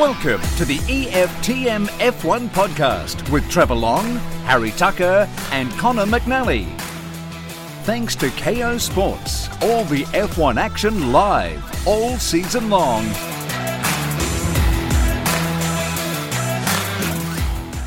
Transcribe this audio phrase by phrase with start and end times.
[0.00, 6.64] Welcome to the EFTM F1 podcast with Trevor Long, Harry Tucker, and Conor McNally.
[7.82, 13.04] Thanks to Kayo Sports, all the F1 action live all season long.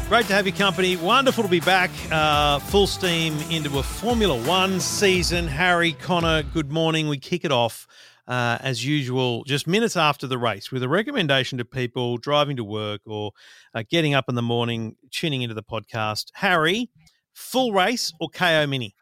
[0.08, 0.96] Great to have your company.
[0.96, 1.90] Wonderful to be back.
[2.12, 5.48] Uh, full steam into a Formula One season.
[5.48, 7.08] Harry, Conor, good morning.
[7.08, 7.88] We kick it off
[8.28, 12.64] uh, as usual, just minutes after the race, with a recommendation to people driving to
[12.64, 13.32] work or
[13.74, 16.28] uh, getting up in the morning, tuning into the podcast.
[16.36, 16.90] Harry,
[17.34, 18.96] full race or Kayo Mini?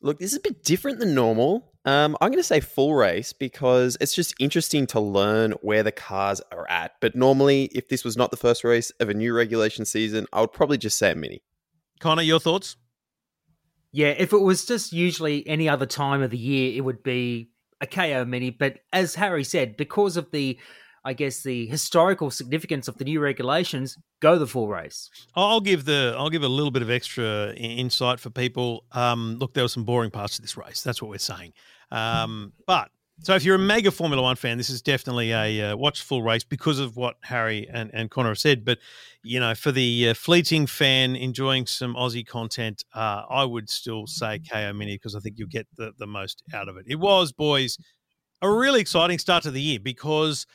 [0.00, 1.72] Look, this is a bit different than normal.
[1.86, 5.92] Um, I'm going to say full race because it's just interesting to learn where the
[5.92, 6.92] cars are at.
[7.00, 10.40] But normally, if this was not the first race of a new regulation season, I
[10.40, 11.42] would probably just say a mini.
[12.00, 12.76] Conor, your thoughts?
[13.92, 17.50] Yeah, if it was just usually any other time of the year, it would be
[17.84, 18.50] a Kayo mini.
[18.50, 20.58] But as Harry said, because of the,
[21.04, 25.10] I guess, the historical significance of the new regulations, go the full race.
[25.34, 28.84] I'll give the I'll give a little bit of extra insight for people.
[28.92, 30.82] Um, look, there were some boring parts to this race.
[30.82, 31.52] That's what we're saying.
[31.90, 35.76] Um, but so if you're a mega Formula One fan, this is definitely a uh,
[35.76, 38.64] watch full race because of what Harry and, and Conor have said.
[38.64, 38.78] But
[39.22, 44.06] you know, for the uh, fleeting fan enjoying some Aussie content, uh, I would still
[44.06, 46.86] say Kayo Mini because I think you'll get the, the most out of it.
[46.88, 47.78] It was, boys,
[48.42, 50.46] a really exciting start to the year because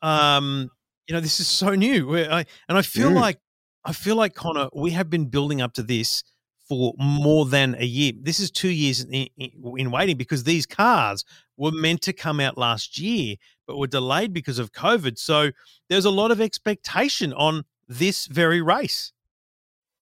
[0.00, 0.70] um,
[1.06, 3.38] you know this is so new, I, and I feel like
[3.84, 6.24] I feel like Conor, we have been building up to this
[6.68, 8.12] for more than a year.
[8.20, 11.24] This is two years in, in, in waiting because these cars
[11.56, 13.36] were meant to come out last year,
[13.66, 15.18] but were delayed because of COVID.
[15.18, 15.50] So
[15.88, 19.12] there's a lot of expectation on this very race.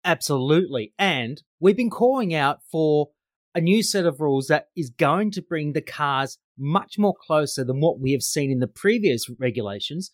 [0.04, 0.94] Absolutely.
[0.98, 3.10] And we've been calling out for
[3.54, 7.64] a new set of rules that is going to bring the cars much more closer
[7.64, 10.12] than what we have seen in the previous regulations.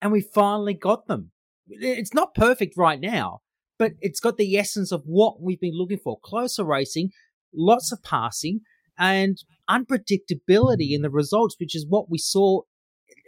[0.00, 1.32] And we finally got them.
[1.68, 3.42] It's not perfect right now,
[3.78, 7.10] but it's got the essence of what we've been looking for closer racing,
[7.54, 8.60] lots of passing,
[8.98, 9.38] and
[9.70, 12.62] unpredictability in the results, which is what we saw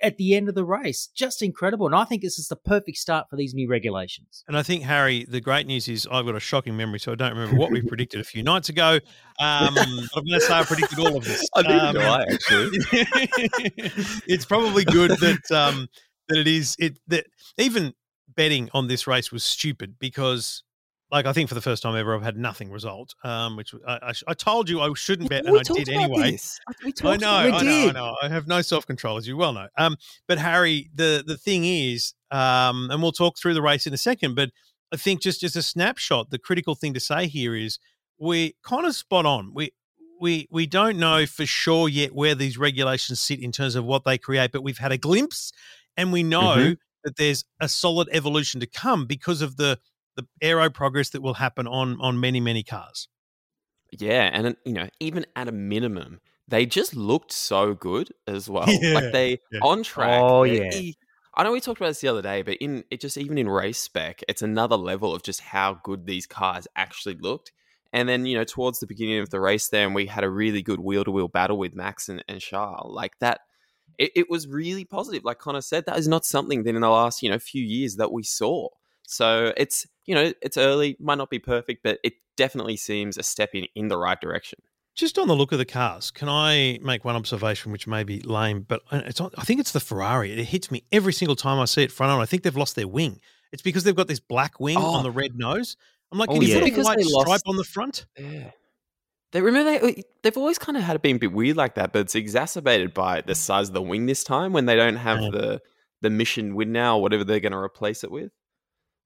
[0.02, 1.08] at the end of the race.
[1.14, 1.86] Just incredible.
[1.86, 4.44] And I think this is the perfect start for these new regulations.
[4.48, 7.14] And I think, Harry, the great news is I've got a shocking memory, so I
[7.14, 8.94] don't remember what we predicted a few nights ago.
[9.38, 11.48] Um, I'm going to say I predicted all of this.
[11.54, 12.78] I think Um, do I actually.
[14.26, 15.88] it's probably good that um,
[16.28, 17.26] that it is it that
[17.58, 17.94] even
[18.40, 20.62] betting on this race was stupid because
[21.10, 23.98] like I think for the first time ever I've had nothing result um, which I,
[24.02, 26.38] I, I told you I shouldn't bet and I did anyway.
[26.84, 28.16] We I know, I know, I know.
[28.22, 29.68] I have no self control, as you well know.
[29.76, 29.96] Um,
[30.26, 33.98] but Harry, the the thing is, um, and we'll talk through the race in a
[33.98, 34.36] second.
[34.36, 34.50] But
[34.92, 37.78] I think just as a snapshot, the critical thing to say here is
[38.18, 39.52] we kind of spot on.
[39.52, 39.72] We
[40.20, 44.04] we we don't know for sure yet where these regulations sit in terms of what
[44.04, 45.52] they create, but we've had a glimpse,
[45.96, 46.76] and we know Mhm.
[47.04, 49.78] That there's a solid evolution to come because of the
[50.16, 53.08] the aero progress that will happen on on many many cars.
[53.92, 58.66] Yeah, and you know, even at a minimum, they just looked so good as well.
[58.68, 59.60] Yeah, like they yeah.
[59.62, 60.20] on track.
[60.22, 60.92] Oh, they- yeah.
[61.34, 63.48] I know we talked about this the other day, but in it just even in
[63.48, 67.52] race spec, it's another level of just how good these cars actually looked.
[67.92, 70.28] And then you know, towards the beginning of the race, there, and we had a
[70.30, 72.92] really good wheel to wheel battle with Max and, and Charles.
[72.94, 73.40] Like that,
[74.00, 75.22] it, it was really positive.
[75.24, 77.96] Like Conor said, that is not something that in the last you know few years
[77.96, 78.68] that we saw.
[79.06, 83.22] So it's you know it's early, might not be perfect, but it definitely seems a
[83.22, 84.58] step in in the right direction.
[84.96, 88.20] Just on the look of the cars, can I make one observation which may be
[88.20, 90.32] lame, but uh, it's on, I think it's the Ferrari.
[90.32, 92.20] It hits me every single time I see it front on.
[92.20, 93.20] I think they've lost their wing.
[93.52, 94.94] It's because they've got this black wing Oh.
[94.96, 95.76] on the red nose.
[96.12, 96.60] I'm like, Oh, can you yeah.
[96.60, 98.06] put a white stripe lost- on the front?
[98.18, 98.50] Yeah.
[99.32, 101.92] They remember they they've always kind of had it being a bit weird like that,
[101.92, 105.20] but it's exacerbated by the size of the wing this time when they don't have
[105.20, 105.30] Yeah.
[105.30, 105.60] the
[106.02, 108.32] the Mission Winnow or whatever they're going to replace it with.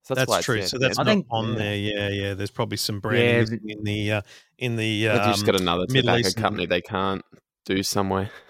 [0.05, 0.57] So That's, why it's- true.
[0.59, 1.59] yeah, so that's I not think- on yeah.
[1.59, 1.77] there.
[1.77, 2.35] Yeah, yeah.
[2.35, 4.23] There's probably some branding Yeah, in the uh,
[4.59, 5.07] in the.
[5.07, 7.23] They've Um, just got another tobacco Eastern- company they can't
[7.67, 8.31] do somewhere.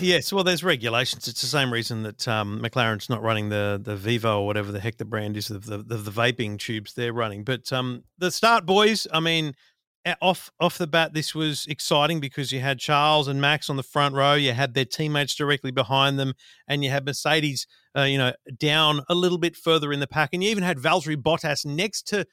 [0.00, 1.26] Yes, well, there's regulations.
[1.28, 4.80] It's the same reason that um, McLaren's not running the the Vivo or whatever the
[4.80, 7.44] heck the brand is of the, the, the vaping tubes they're running.
[7.44, 9.06] But um, the start, boys.
[9.12, 9.54] I mean,
[10.20, 13.82] off off the bat, this was exciting because you had Charles and Max on the
[13.82, 14.34] front row.
[14.34, 16.34] You had their teammates directly behind them,
[16.68, 17.66] and you had Mercedes,
[17.96, 20.78] uh, you know, down a little bit further in the pack, and you even had
[20.78, 22.26] Valtteri Bottas next to.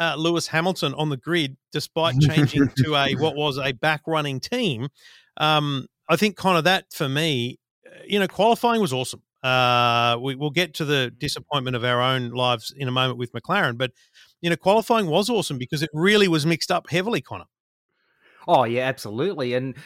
[0.00, 4.40] Uh, Lewis Hamilton on the grid, despite changing to a what was a back running
[4.40, 4.88] team,
[5.36, 9.22] um, I think kind of that for me, uh, you know, qualifying was awesome.
[9.42, 13.32] Uh, we, we'll get to the disappointment of our own lives in a moment with
[13.32, 13.92] McLaren, but
[14.42, 17.46] you know, qualifying was awesome because it really was mixed up heavily, Conor.
[18.46, 19.54] Oh yeah, absolutely.
[19.54, 19.76] And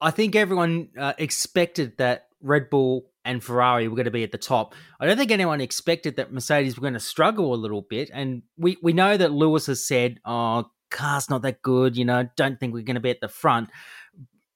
[0.00, 4.32] I think everyone uh, expected that Red Bull and Ferrari were going to be at
[4.32, 4.74] the top.
[4.98, 8.10] I don't think anyone expected that Mercedes were going to struggle a little bit.
[8.12, 12.28] And we, we know that Lewis has said, oh, car's not that good, you know,
[12.36, 13.70] don't think we're going to be at the front.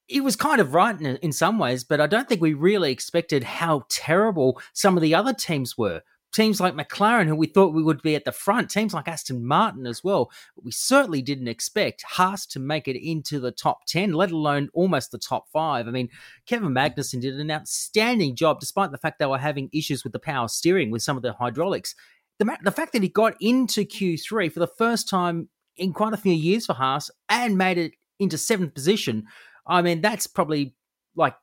[0.07, 2.93] He was kind of right in, in some ways, but I don't think we really
[2.93, 6.03] expected how terrible some of the other teams were
[6.37, 9.45] teams like McLaren, who we thought we would be at the front, teams like Aston
[9.45, 10.31] Martin as well.
[10.63, 15.11] We certainly didn't expect Haas to make it into the top 10, let alone almost
[15.11, 15.89] the top five.
[15.89, 16.11] I mean,
[16.45, 20.19] Kevin Magnussen did an outstanding job, despite the fact they were having issues with the
[20.19, 21.95] power steering with some of the hydraulics.
[22.39, 25.49] The, the fact that he got into Q3 for the first time
[25.79, 29.25] in quite a few years for Haas and made it into seventh position,
[29.67, 30.75] I mean, that's probably
[31.15, 31.35] like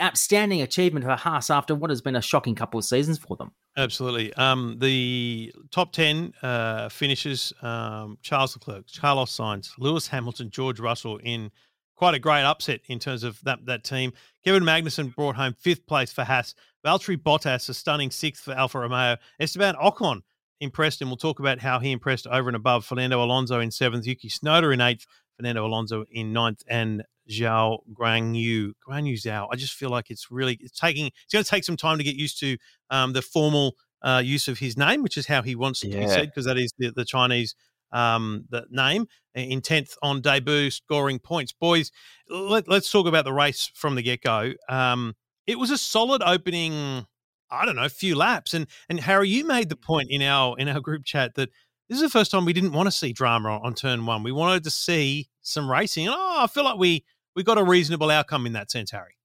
[0.00, 3.52] outstanding achievement for Haas after what has been a shocking couple of seasons for them.
[3.76, 4.32] Absolutely.
[4.34, 11.18] Um, the top 10 uh, finishes um, Charles Leclerc, Carlos Sainz, Lewis Hamilton, George Russell
[11.18, 11.50] in
[11.96, 14.12] quite a great upset in terms of that, that team.
[14.44, 16.54] Kevin Magnussen brought home fifth place for Haas.
[16.84, 19.16] Valtteri Bottas, a stunning sixth for Alfa Romeo.
[19.38, 20.22] Esteban Ocon
[20.60, 24.06] impressed, and we'll talk about how he impressed over and above Fernando Alonso in seventh,
[24.06, 25.06] Yuki Tsunoda in eighth,
[25.36, 28.72] Fernando Alonso in ninth, and Zhou Guanyu.
[28.86, 29.48] Guanyu Zhou.
[29.50, 32.04] I just feel like it's really it's taking it's going to take some time to
[32.04, 32.56] get used to
[32.90, 35.94] um, the formal uh, use of his name, which is how he wants yeah.
[35.94, 37.54] to be said, because that is the, the Chinese
[37.92, 41.52] um, the name in tenth on debut, scoring points.
[41.52, 41.90] Boys,
[42.28, 44.52] let, us talk about the race from the get go.
[44.68, 45.14] Um,
[45.46, 47.06] it was a solid opening.
[47.50, 50.58] I don't know, a few laps, and and Harry, you made the point in our
[50.58, 51.50] in our group chat that
[51.88, 54.22] this is the first time we didn't want to see drama on, on turn one.
[54.22, 56.06] We wanted to see some racing.
[56.06, 57.04] And oh, I feel like we
[57.36, 59.16] we got a reasonable outcome in that sense, Harry.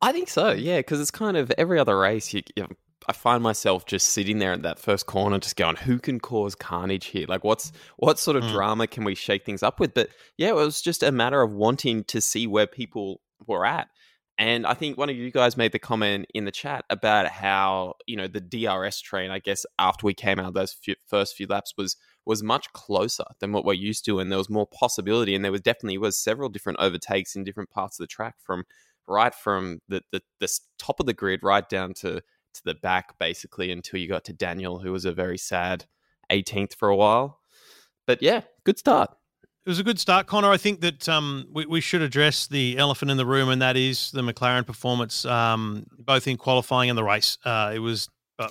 [0.00, 2.32] I think so, yeah, because it's kind of every other race.
[2.32, 2.68] You, you,
[3.08, 6.54] I find myself just sitting there in that first corner, just going, "Who can cause
[6.54, 7.26] carnage here?
[7.28, 8.52] Like, what's what sort of mm.
[8.52, 11.52] drama can we shake things up with?" But yeah, it was just a matter of
[11.52, 13.88] wanting to see where people were at.
[14.38, 17.94] And I think one of you guys made the comment in the chat about how
[18.06, 19.32] you know the DRS train.
[19.32, 21.96] I guess after we came out of those few, first few laps was
[22.28, 25.34] was much closer than what we're used to, and there was more possibility.
[25.34, 28.64] And there was definitely was several different overtakes in different parts of the track, from
[29.08, 30.48] right from the the, the
[30.78, 34.34] top of the grid right down to to the back, basically, until you got to
[34.34, 35.86] Daniel, who was a very sad
[36.30, 37.40] 18th for a while.
[38.06, 39.10] But yeah, good start.
[39.64, 40.50] It was a good start, Connor.
[40.50, 43.76] I think that um, we, we, should address the elephant in the room, and that
[43.76, 47.36] is the McLaren performance, um, both in qualifying and the race.
[47.44, 48.08] Uh, it was
[48.38, 48.48] uh,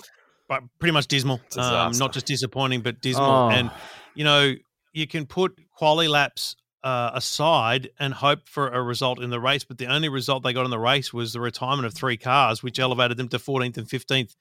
[0.78, 1.40] pretty much dismal.
[1.56, 3.26] Um, not just disappointing, but dismal.
[3.26, 3.50] Oh.
[3.50, 3.70] And
[4.14, 4.54] you know,
[4.92, 9.64] you can put quali laps uh, aside and hope for a result in the race,
[9.64, 12.62] but the only result they got in the race was the retirement of three cars,
[12.62, 14.34] which elevated them to 14th and 15th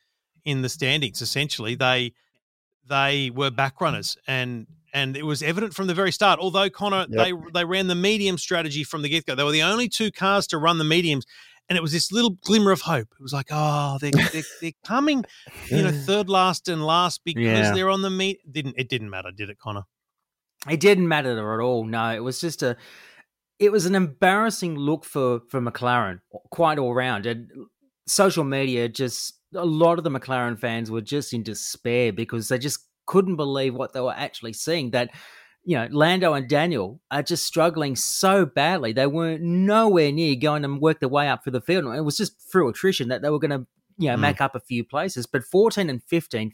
[0.46, 1.22] in the standings.
[1.22, 2.14] Essentially, they
[2.88, 6.40] they were back runners, and and it was evident from the very start.
[6.40, 7.26] Although Conor, yep.
[7.26, 9.36] they they ran the medium strategy from the get go.
[9.36, 11.26] They were the only two cars to run the mediums,
[11.70, 13.08] and it was this little glimmer of hope.
[13.12, 15.26] It was like, oh, they're they're, they're coming,
[15.70, 17.72] you know, third last and last because yeah.
[17.74, 18.40] they're on the meet.
[18.50, 19.84] Didn't it didn't matter, did it, Conor?
[20.70, 21.86] It didn't matter at all.
[21.86, 22.78] No, it was just a.
[23.60, 26.20] It was an embarrassing look for for McLaren,
[26.52, 27.26] quite all round.
[27.26, 27.50] And
[28.08, 32.58] social media just a lot of the McLaren fans were just in despair because they
[32.58, 34.92] just couldn't believe what they were actually seeing.
[34.92, 35.12] That
[35.68, 38.94] you know, Lando and Daniel are just struggling so badly.
[38.94, 41.94] They weren't nowhere near going to work their way up for the field.
[41.94, 44.22] It was just through attrition that they were going to, you know, mm.
[44.22, 45.26] make up a few places.
[45.26, 46.54] But 14 and 15th,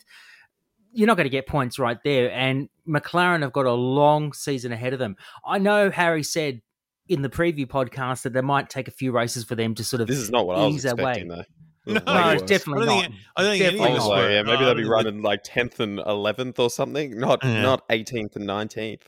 [0.94, 2.32] you're not going to get points right there.
[2.32, 5.16] And McLaren have got a long season ahead of them.
[5.46, 6.64] I know Harry said
[7.08, 10.02] in the preview podcast that they might take a few races for them to sort
[10.02, 11.36] of this is not what I was expecting way.
[11.36, 11.44] though.
[11.86, 13.02] No, no definitely I not.
[13.04, 14.08] Think, I think definitely not.
[14.08, 17.62] Like, yeah, maybe they'll be running like tenth and eleventh or something, not yeah.
[17.62, 19.08] not eighteenth and nineteenth.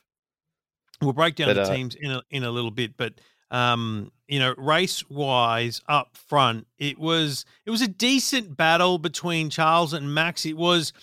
[1.01, 3.13] We'll break down but, the uh, teams in a, in a little bit, but
[3.51, 9.49] um, you know, race wise up front, it was it was a decent battle between
[9.49, 10.45] Charles and Max.
[10.45, 10.93] It was,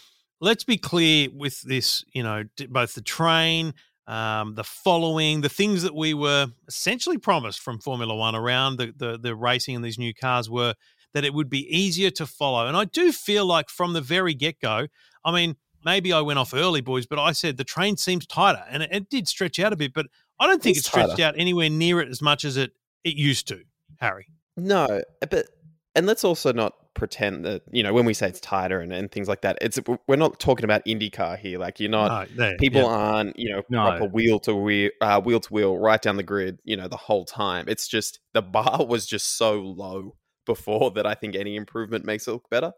[0.40, 3.74] let's be clear with this, you know, both the train,
[4.06, 8.92] um, the following, the things that we were essentially promised from Formula One around the,
[8.96, 10.74] the the racing in these new cars were
[11.14, 12.66] that it would be easier to follow.
[12.66, 14.86] And I do feel like from the very get go,
[15.24, 18.64] I mean, maybe I went off early, boys, but I said the train seems tighter,
[18.70, 20.06] and it, it did stretch out a bit, but
[20.38, 22.72] I don't think it's, stretched out anywhere near it as much as it
[23.04, 23.60] it used to,
[24.00, 24.26] Harry.
[24.56, 25.46] No, but
[25.94, 29.10] and let's also not pretend that you know when we say it's tighter and, and
[29.10, 32.82] things like that it's we're not talking about IndyCar here like you're not no, people
[32.82, 32.86] yeah.
[32.86, 33.82] aren't you know no.
[33.82, 36.96] proper wheel to wheel uh, wheel to wheel right down the grid you know the
[36.98, 40.14] whole time it's just the bar was just so low
[40.46, 42.72] before that I think any improvement makes it look better.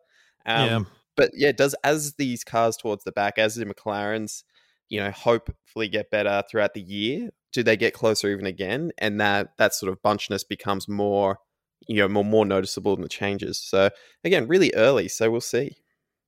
[0.47, 0.80] Um, yeah.
[1.16, 4.42] But yeah, does as these cars towards the back, as the McLarens,
[4.88, 8.90] you know, hopefully get better throughout the year, do they get closer even again?
[8.99, 11.38] And that that sort of bunchness becomes more,
[11.87, 13.59] you know more more noticeable in the changes.
[13.59, 13.90] So
[14.25, 15.09] again, really early.
[15.09, 15.76] So we'll see.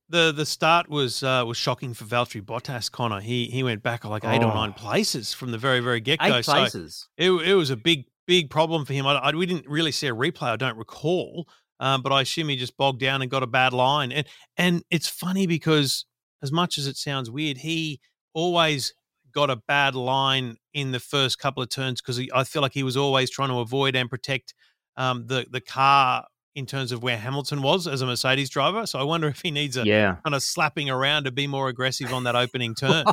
[0.09, 2.89] The the start was uh, was shocking for Valtteri Bottas.
[2.89, 4.49] Conor he he went back like eight Oh.
[4.49, 6.37] or nine places from the very very get go.
[6.37, 7.09] Eight So places.
[7.17, 9.07] it it was a big big problem for him.
[9.07, 10.49] I, I we didn't really see a replay.
[10.49, 11.47] I don't recall,
[11.79, 14.11] um, but I assume he just bogged down and got a bad line.
[14.11, 16.05] And and it's funny because
[16.43, 17.99] as much as it sounds weird, he
[18.33, 18.93] always
[19.33, 22.83] got a bad line in the first couple of turns because I feel like he
[22.83, 24.53] was always trying to avoid and protect
[24.97, 28.87] um, the the car in terms of where Hamilton was as a Mercedes driver.
[28.87, 30.15] So I wonder if he needs a Yeah.
[30.25, 33.05] kind of slapping around to be more aggressive on that opening turn.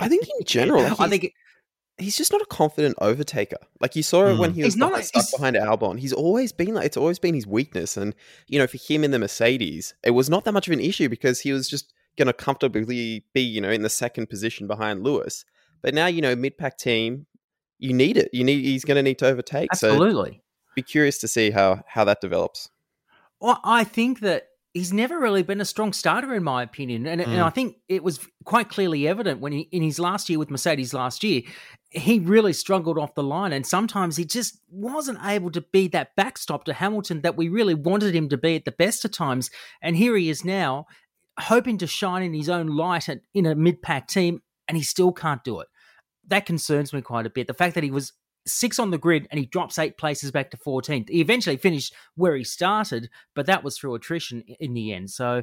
[0.00, 1.32] I think in general, I think it-
[1.98, 3.56] he's just not a confident overtaker.
[3.80, 4.54] Like you saw it when Mm.
[4.56, 5.98] he was not behind, a- stuck he's- behind Albon.
[5.98, 8.14] He's always been like it's always been his weakness, and
[8.48, 11.08] you know for him in the Mercedes, it was not that much of an issue
[11.08, 15.02] because he was just going to comfortably be you know in the second position behind
[15.04, 15.44] Lewis.
[15.82, 17.26] But now you know mid pack team,
[17.78, 18.30] you need it.
[18.32, 19.74] You need he's going to need to overtake.
[19.74, 20.42] So absolutely.
[20.74, 22.68] be curious to see how how that develops.
[23.40, 27.22] Well, I think that he's never really been a strong starter, in my opinion, and,
[27.22, 27.42] and Mm.
[27.42, 30.92] I think it was quite clearly evident when he in his last year with Mercedes
[30.92, 31.42] last year,
[31.90, 36.14] he really struggled off the line, and sometimes he just wasn't able to be that
[36.14, 39.50] backstop to Hamilton that we really wanted him to be at the best of times.
[39.80, 40.86] And here he is now,
[41.40, 44.82] hoping to shine in his own light at, in a mid pack team, and he
[44.82, 45.68] still can't do it.
[46.26, 47.46] That concerns me quite a bit.
[47.46, 48.12] The fact that he was
[48.46, 51.08] six on the grid and he drops eight places back to 14th.
[51.08, 55.10] He eventually finished where he started, but that was through attrition in the end.
[55.10, 55.42] So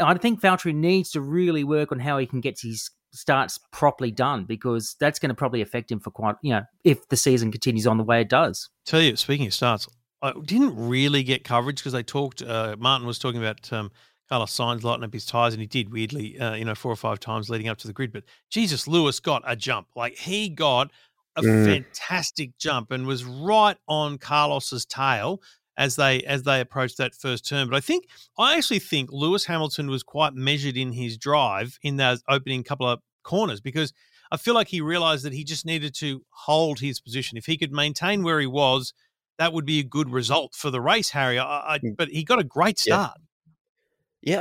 [0.00, 4.10] I think Valtteri needs to really work on how he can get his starts properly
[4.10, 7.50] done because that's going to probably affect him for quite, you know, if the season
[7.50, 8.68] continues on the way it does.
[8.84, 9.88] Tell you, speaking of starts,
[10.22, 12.42] I didn't really get coverage because they talked.
[12.42, 13.90] Uh, Martin was talking about um,
[14.28, 16.96] Carlos Sainz lighting up his tires, and he did weirdly, uh, you know, four or
[16.96, 18.12] five times leading up to the grid.
[18.12, 19.88] But Jesus, Lewis got a jump.
[19.94, 20.90] Like he got
[21.36, 21.64] a Mm.
[21.64, 25.40] fantastic jump and was right on Carlos's tail
[25.76, 27.68] as they as they approached that first turn.
[27.68, 31.96] But I think I actually think Lewis Hamilton was quite measured in his drive in
[31.96, 33.92] those opening couple of corners because
[34.32, 37.36] I feel like he realized that he just needed to hold his position.
[37.38, 38.92] If he could maintain where he was,
[39.38, 41.38] that would be a good result for the race, Harry.
[41.38, 43.12] I, I, but he got a great start.
[43.18, 43.22] Yeah,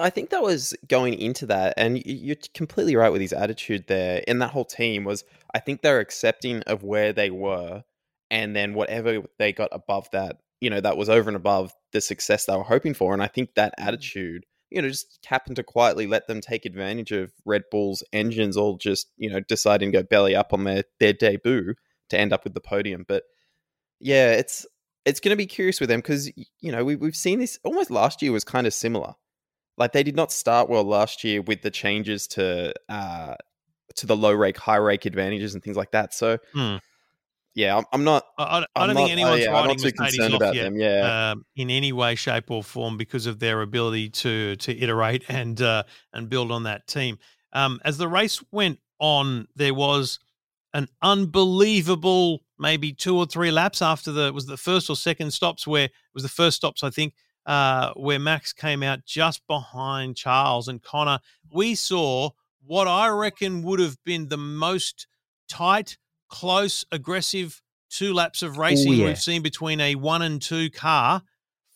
[0.01, 4.23] I think that was going into that, and you're completely right with his attitude there.
[4.27, 5.23] And that whole team was,
[5.53, 7.83] I think they're accepting of where they were,
[8.31, 12.01] and then whatever they got above that, you know, that was over and above the
[12.01, 13.13] success they were hoping for.
[13.13, 13.87] And I think that mm.
[13.87, 18.57] attitude, you know, just happened to quietly let them take advantage of Red Bull's engines,
[18.57, 21.75] all just you know deciding to go belly up on their their debut
[22.09, 23.05] to end up with the podium.
[23.07, 23.21] But
[23.99, 24.65] yeah, it's
[25.05, 27.91] it's going to be curious with them because you know we, we've seen this almost
[27.91, 29.13] last year was kind of similar
[29.77, 33.35] like they did not start well last year with the changes to uh
[33.95, 36.77] to the low rake high rake advantages and things like that so Hmm.
[37.53, 40.33] yeah i'm, I'm not I, I, don't not, think anyone's yeah, I'm writing too concerned
[40.33, 40.63] off about yet.
[40.63, 44.77] them yeah um, in any way, shape, or form because of their ability to to
[44.77, 47.17] iterate and uh, and build on that team.
[47.53, 50.19] Um, as the race went on, there was
[50.73, 55.65] an unbelievable maybe two or three laps after the was the first or second stops
[55.65, 57.13] where it was the first stops I think
[57.45, 61.19] uh, where Max came out just behind Charles and Conor.
[61.51, 62.31] We saw
[62.65, 65.07] what I reckon would have been the most
[65.47, 65.97] tight,
[66.29, 69.05] close, aggressive two laps of racing yeah.
[69.05, 71.21] we've seen between a one and two car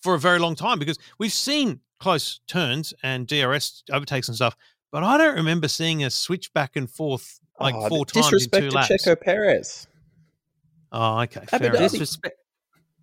[0.02, 4.56] for a very long time because we've seen close turns and DRS overtakes and stuff,
[4.92, 8.26] but I don't remember seeing a switch back and forth like Oh, four the times
[8.28, 8.90] in disrespect two to laps.
[9.06, 9.88] checo perez
[10.92, 11.42] Oh, okay.
[11.42, 11.76] Abu Fair Dhabi.
[11.78, 11.92] enough.
[11.92, 12.36] Disrespect.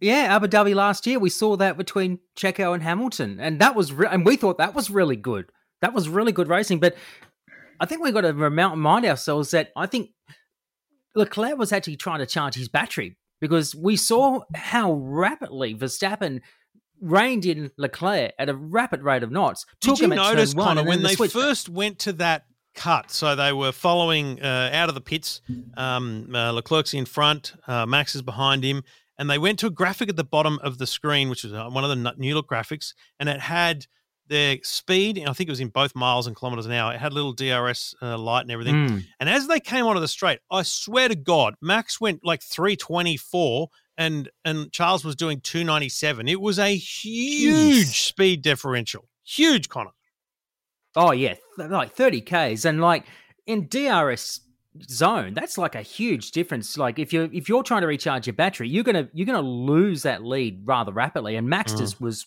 [0.00, 3.92] Yeah, Abu Dhabi last year we saw that between Checo and Hamilton, and that was
[3.92, 5.50] re- and we thought that was really good.
[5.80, 6.96] That was really good racing, but
[7.80, 10.10] I think we've got to remind ourselves that I think
[11.14, 16.40] Leclerc was actually trying to charge his battery because we saw how rapidly Verstappen
[17.00, 19.66] reined in Leclerc at a rapid rate of knots.
[19.80, 23.10] Took Did you notice, Conor, when they switch- first went to that cut?
[23.10, 25.40] So they were following uh, out of the pits.
[25.76, 28.82] Um, uh, Leclerc's in front, uh, Max is behind him,
[29.18, 31.68] and they went to a graphic at the bottom of the screen, which was uh,
[31.68, 33.86] one of the new look graphics, and it had
[34.28, 35.18] their speed.
[35.18, 36.92] I think it was in both miles and kilometers an hour.
[36.92, 38.88] It had a little DRS uh, light and everything.
[38.88, 39.04] Mm.
[39.20, 43.68] And as they came onto the straight, I swear to God, Max went like 324
[43.98, 46.28] and and Charles was doing 297.
[46.28, 47.94] It was a huge Jeez.
[47.94, 49.08] speed differential.
[49.24, 49.90] Huge, Conor.
[50.94, 53.04] Oh yeah, like thirty k's, and like
[53.46, 54.40] in DRS
[54.88, 56.76] zone, that's like a huge difference.
[56.76, 60.02] Like if you're if you're trying to recharge your battery, you're gonna you're gonna lose
[60.02, 61.36] that lead rather rapidly.
[61.36, 61.78] And Max Mm.
[61.78, 62.26] just was,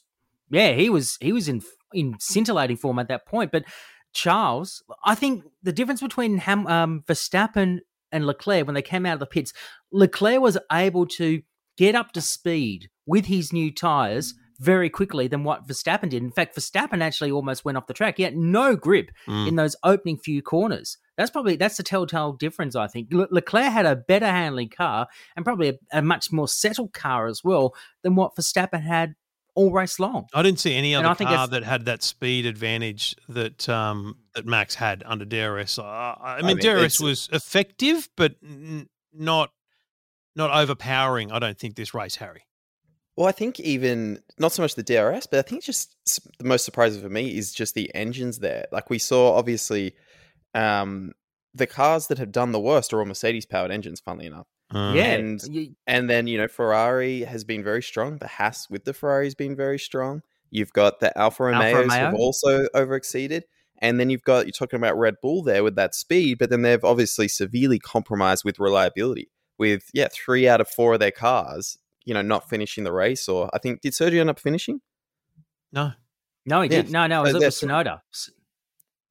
[0.50, 1.62] yeah, he was he was in
[1.94, 3.51] in scintillating form at that point.
[3.51, 3.65] But
[4.13, 7.79] Charles, I think the difference between Ham, um, Verstappen
[8.12, 9.53] and Leclerc when they came out of the pits,
[9.91, 11.41] Leclerc was able to
[11.77, 16.21] get up to speed with his new tyres very quickly than what Verstappen did.
[16.21, 18.17] In fact, Verstappen actually almost went off the track.
[18.17, 19.47] He had no grip Mm.
[19.47, 20.97] in those opening few corners.
[21.17, 22.75] That's probably that's the telltale difference.
[22.75, 26.47] I think Le- Leclerc had a better handling car and probably a, a much more
[26.47, 27.73] settled car as well
[28.03, 29.15] than what Verstappen had
[29.55, 30.27] all race long.
[30.33, 34.75] I didn't see any other car that had that speed advantage that um, that Max
[34.75, 35.79] had under DRS.
[35.79, 39.51] Uh, I mean, mean, DRS was effective, but n- not
[40.35, 41.31] not overpowering.
[41.31, 42.43] I don't think this race, Harry.
[43.19, 45.93] Well, I think even not so much the DRS, but I think just
[46.38, 48.65] the most surprising for me is just the engines there.
[48.71, 49.93] Like we saw, obviously,
[50.55, 51.11] um,
[51.53, 53.99] the cars that have done the worst are all Mercedes powered engines.
[53.99, 58.19] Funnily enough, Uh, yeah, and- and then you know Ferrari has been very strong.
[58.19, 60.21] The Haas with the Ferrari has been very strong.
[60.49, 62.21] You've got the Alfa Alfa Romeos have Romeo.
[62.25, 63.41] also overexceeded.
[63.81, 66.61] And then you've got you're talking about Red Bull there with that speed, but then
[66.61, 69.29] they've obviously severely compromised with reliability.
[69.57, 73.27] With yeah, three out of four of their cars, you know, not finishing the race.
[73.29, 74.82] Or I think did Sergio end up finishing?
[75.72, 75.91] no,
[76.46, 76.91] no, he Yeah, did.
[76.91, 78.01] No, no, it was, so it was Tsunoda.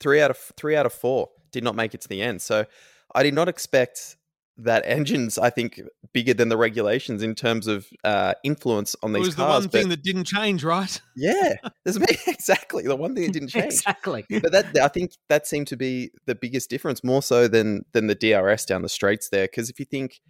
[0.00, 2.42] Three out of three out of four did not make it to the end.
[2.42, 2.66] So
[3.14, 4.16] I did not expect
[4.59, 5.38] that engines.
[5.38, 5.80] I think
[6.12, 9.21] bigger than the regulations in terms of uh, influence on these.
[9.21, 9.26] cars.
[9.26, 11.00] it was the one thing that didn't change, right?
[11.16, 11.54] yeah,
[11.87, 13.75] exactly the one thing that didn't change.
[13.75, 14.25] exactly.
[14.28, 18.09] but that I think that seemed to be the biggest difference, more so than than
[18.09, 19.45] the DRS down the straights there.
[19.45, 20.21] Because if you think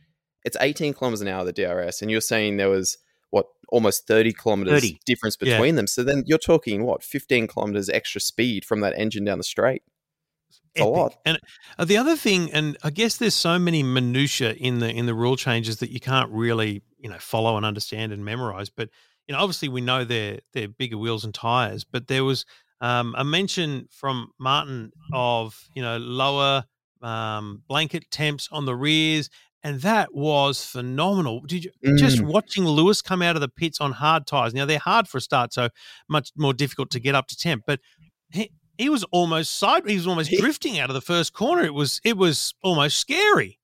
[0.49, 2.97] it's 18 kilometers an hour the DRS, and you're saying there was
[3.31, 4.99] what almost 30 kilometers 30.
[5.07, 5.55] difference Yeah.
[5.55, 9.39] between them, so then you're talking what 15 kilometers extra speed from that engine down
[9.39, 9.83] the straight.
[10.79, 11.17] A lot.
[11.27, 11.39] And
[11.79, 15.15] uh, the other thing, and I guess there's so many minutia in the in the
[15.15, 18.71] rule changes that you can't really you know follow and understand and memorize.
[18.71, 18.89] But
[19.27, 21.85] you know, obviously we know they're they're bigger wheels and tires.
[21.85, 22.47] But there was
[22.81, 26.65] um, a mention from Martin of you know lower
[27.03, 29.31] um, blanket temps on the rears.
[29.65, 31.41] And that was phenomenal.
[31.41, 32.33] Did you just mm.
[32.33, 34.55] watching Lewis come out of the pits on hard tires?
[34.55, 35.69] Now they're hard for a start, so
[36.09, 37.65] much more difficult to get up to temp.
[37.67, 37.81] But
[38.31, 39.89] he, he was almost side.
[39.89, 41.65] He was almost He- drifting out of the first corner.
[41.65, 43.59] It was it was almost scary.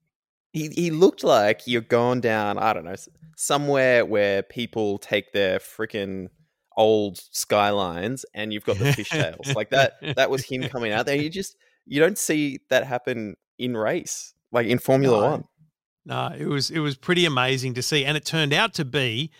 [0.53, 2.59] He he looked like you're going down.
[2.59, 2.97] I don't know
[3.37, 6.29] somewhere where people take their freaking
[6.77, 9.95] old skylines, and you've got the fishtails like that.
[10.17, 11.17] That was him coming out there.
[11.17, 15.31] You just you don't see that happen in race, like in Formula No.
[15.31, 15.45] One.
[16.07, 19.31] No, it was it was pretty amazing to see, and it turned out to be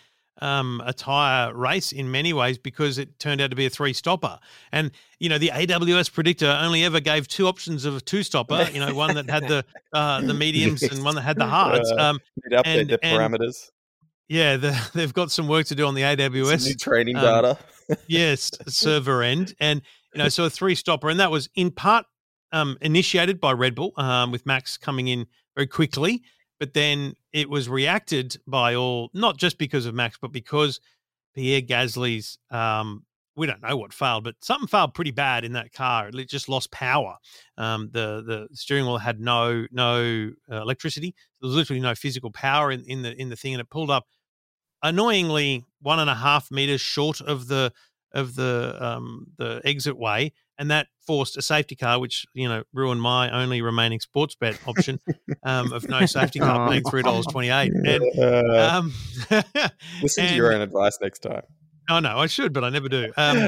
[0.41, 3.93] um, a tire race in many ways because it turned out to be a three
[3.93, 4.39] stopper.
[4.71, 8.67] And you know, the AWS predictor only ever gave two options of a two stopper.
[8.73, 11.91] You know, one that had the uh, the mediums and one that had the hards.
[11.91, 13.69] Uh, Um, to update and- the parameters.
[14.27, 16.65] yeah, the, they've got some work to do on the AWS.
[16.65, 17.57] new training um, data.
[18.07, 19.81] yes, server end, and
[20.15, 22.05] you know, so a three stopper, and that was in part
[22.51, 26.23] um, initiated by Red Bull, um, with Max coming in very quickly,
[26.59, 30.79] but then it was reacted by all, not just because of Max, but because
[31.33, 35.73] Pierre Gasly's, um, we don't know what failed, but something failed pretty bad in that
[35.73, 36.09] car.
[36.13, 37.17] It just lost power.
[37.57, 41.13] Um, the the steering wheel had no no uh, electricity.
[41.41, 43.91] There was literally no physical power in, in the in the thing, and it pulled
[43.91, 44.07] up
[44.83, 47.73] annoyingly one and a half meters short of the
[48.13, 52.63] of the um, the exit way, and that forced a safety car, which you know
[52.73, 54.99] ruined my only remaining sports bet option
[55.43, 57.71] um, of no safety car, paying three dollars twenty eight.
[57.73, 58.93] And um,
[60.01, 61.43] listen to your own advice next time.
[61.89, 63.11] Oh no, I should, but I never do.
[63.17, 63.47] Um,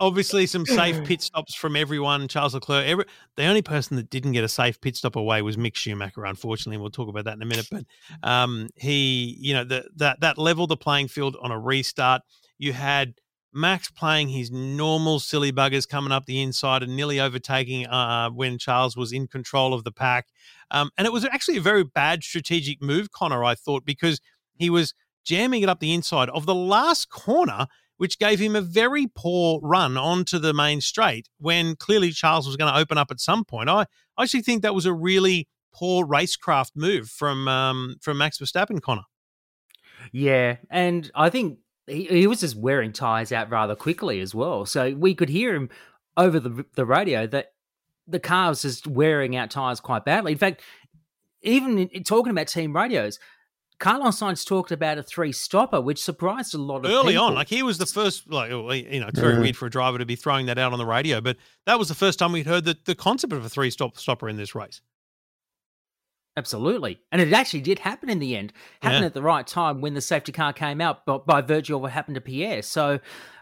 [0.00, 2.28] obviously, some safe pit stops from everyone.
[2.28, 2.86] Charles Leclerc.
[2.86, 3.04] Every,
[3.36, 6.24] the only person that didn't get a safe pit stop away was Mick Schumacher.
[6.24, 7.68] Unfortunately, and we'll talk about that in a minute.
[7.70, 7.84] But
[8.22, 12.22] um, he, you know, the, that that leveled the playing field on a restart.
[12.58, 13.14] You had
[13.58, 18.56] Max playing his normal silly buggers coming up the inside and nearly overtaking uh, when
[18.58, 20.28] Charles was in control of the pack.
[20.70, 23.44] Um, and it was actually a very bad strategic move, Conor.
[23.44, 24.20] I thought because
[24.54, 24.94] he was
[25.24, 27.66] jamming it up the inside of the last corner,
[27.96, 32.56] which gave him a very poor run onto the main straight when clearly Charles was
[32.56, 33.68] going to open up at some point.
[33.68, 38.38] I, I actually think that was a really poor racecraft move from um, from Max
[38.38, 39.02] Verstappen, Conor.
[40.12, 44.66] Yeah, and I think he, he was just wearing tires out rather quickly as well.
[44.66, 45.68] So we could hear him
[46.16, 47.52] over the the radio that
[48.06, 50.32] the car was just wearing out tires quite badly.
[50.32, 50.62] In fact,
[51.42, 53.18] even in, in talking about team radios,
[53.78, 57.26] Carlos Sainz talked about a three stopper, which surprised a lot of Early people.
[57.26, 59.40] on, like he was the first, like you know, it's very Mhm.
[59.42, 61.88] weird for a driver to be throwing that out on the radio, but that was
[61.88, 64.54] the first time we'd heard the, the concept of a three stop stopper in this
[64.54, 64.80] race.
[66.38, 67.00] Absolutely.
[67.12, 68.52] And it actually did happen in the end.
[68.80, 69.06] Happened Yeah.
[69.06, 71.90] at the right time when the safety car came out but by virtue of what
[71.92, 72.62] happened to Pierre.
[72.62, 73.00] So,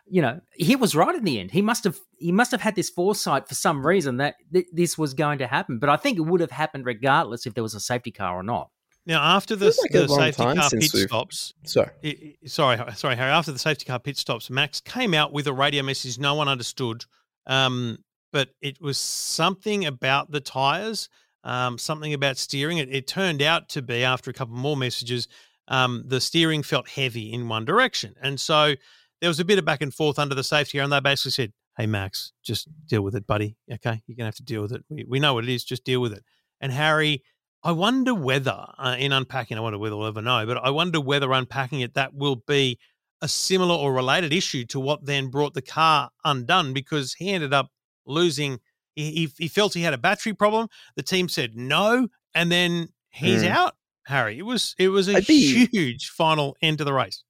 [0.09, 1.51] you know, he was right in the end.
[1.51, 4.97] He must have he must have had this foresight for some reason that th- this
[4.97, 5.79] was going to happen.
[5.79, 8.43] But I think it would have happened regardless if there was a safety car or
[8.43, 8.71] not.
[9.05, 11.91] Now, after the, like the safety car pit we've- stops, Sorry.
[12.03, 13.31] I- I- sorry, sorry, Harry.
[13.31, 16.49] After the safety car pit stops, Max came out with a radio message no one
[16.49, 17.05] understood,
[17.47, 17.99] um,
[18.33, 21.09] but it was something about the tires,
[21.47, 22.79] um, something about steering.
[22.79, 25.29] It, it turned out to be after a couple more messages,
[25.69, 28.75] um, the steering felt heavy in one direction, and so
[29.21, 31.53] there was a bit of back and forth under the safety and they basically said,
[31.77, 33.57] "Hey, Max, just deal with it, buddy.
[33.73, 34.85] Okay, you're gonna have to deal with it.
[34.91, 35.65] We, we know what it is.
[35.65, 36.23] Just deal with it."
[36.61, 37.23] And Harry
[37.67, 41.01] I wonder whether, uh, in unpacking, I wonder whether we'll ever know, but I wonder
[41.01, 42.79] whether unpacking it, that will be
[43.21, 47.53] a similar or related issue to what then brought the car undone because he ended
[47.53, 47.71] up
[48.07, 48.61] losing.
[48.97, 50.69] He, he, he felt he had a battery problem.
[50.97, 53.49] The team said no, and then he's Mm.
[53.51, 53.77] out.
[54.07, 57.23] Harry, it was it was a be- huge final end to the race.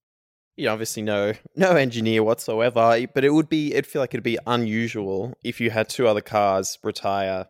[0.57, 4.39] you obviously no no engineer whatsoever, but it would be it'd feel like it'd be
[4.47, 7.47] unusual if you had two other cars retire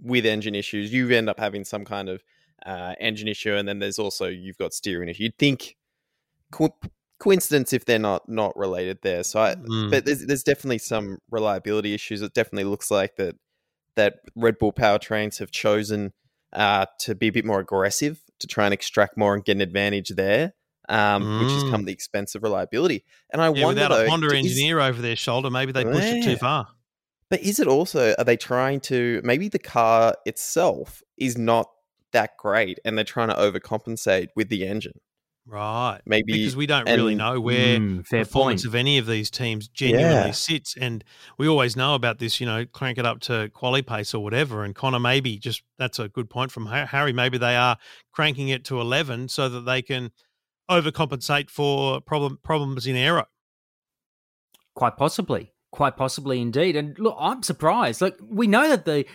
[0.00, 0.92] with engine issues.
[0.92, 2.22] You end up having some kind of
[2.64, 5.24] uh, engine issue, and then there's also you've got steering issue.
[5.24, 5.76] You'd think
[6.52, 6.76] co-
[7.18, 9.24] coincidence if they're not not related there.
[9.24, 9.90] So, I, Mm.
[9.90, 12.22] but there's there's definitely some reliability issues.
[12.22, 13.34] It definitely looks like that
[13.98, 16.12] that Red Bull powertrains have chosen
[16.52, 19.60] uh, to be a bit more aggressive to try and extract more and get an
[19.60, 20.54] advantage there,
[20.88, 21.70] um, which has Mm.
[21.70, 23.04] come at the expense of reliability.
[23.30, 25.84] And I Yeah, wonder without though, a Honda is- engineer over their shoulder, maybe they
[25.84, 26.68] pushed it too far.
[27.30, 31.70] but is it also are they trying to maybe the car itself is not
[32.12, 34.98] that great and they're trying to overcompensate with the engine?
[35.50, 36.00] Right.
[36.04, 38.68] Maybe because we don't really know where Mm, fair performance point.
[38.68, 40.32] of any of these teams genuinely Yeah.
[40.32, 40.76] sits.
[40.76, 41.02] And
[41.38, 44.62] we always know about this, you know, crank it up to quali pace or whatever.
[44.62, 47.14] And Conor, maybe just that's a good point from Harry.
[47.14, 47.78] Maybe they are
[48.12, 50.10] cranking it to 11 so that they can
[50.70, 53.24] overcompensate for problem problems in aero.
[54.74, 55.52] Quite possibly.
[55.72, 56.76] Quite possibly indeed.
[56.76, 58.00] And look, I'm surprised.
[58.02, 59.06] Like we know that the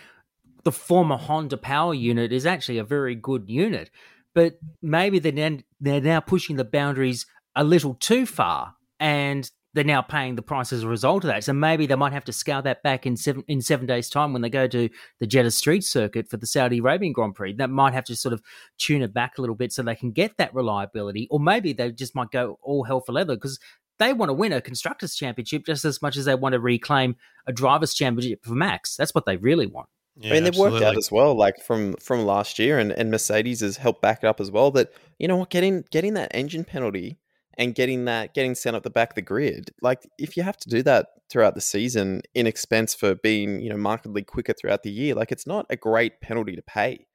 [0.64, 3.90] the former Honda power unit is actually a very good unit,
[4.34, 9.84] but maybe they're now, they're now pushing the boundaries a little too far, and they're
[9.84, 11.44] now paying the price as a result of that.
[11.44, 14.32] So maybe they might have to scale that back in seven in seven days' time
[14.32, 17.54] when they go to the Jeddah Street Circuit for the Saudi Arabian Grand Prix.
[17.54, 18.42] That might have to sort of
[18.78, 21.90] tune it back a little bit so they can get that reliability, or maybe they
[21.90, 23.58] just might go all hell for leather because
[23.98, 27.16] they want to win a constructors championship just as much as they want to reclaim
[27.46, 28.96] a drivers championship for Max.
[28.96, 29.88] That's what they really want.
[30.16, 33.10] Yeah, I mean, they've worked out as well, like from from last year, and, and
[33.10, 34.70] Mercedes has helped back it up as well.
[34.70, 37.18] That you know what, getting getting that engine penalty
[37.58, 40.56] and getting that getting sent up the back of the grid, like if you have
[40.58, 44.84] to do that throughout the season in expense for being you know markedly quicker throughout
[44.84, 47.06] the year, like it's not a great penalty to pay.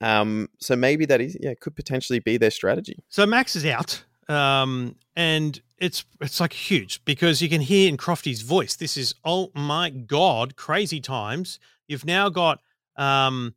[0.00, 3.04] Um, so maybe that is yeah could potentially be their strategy.
[3.08, 7.96] So Max is out, um, and it's it's like huge because you can hear in
[7.96, 8.76] Crofty's voice.
[8.76, 11.58] This is oh my god, crazy times.
[11.88, 12.60] You've now got
[12.96, 13.54] um,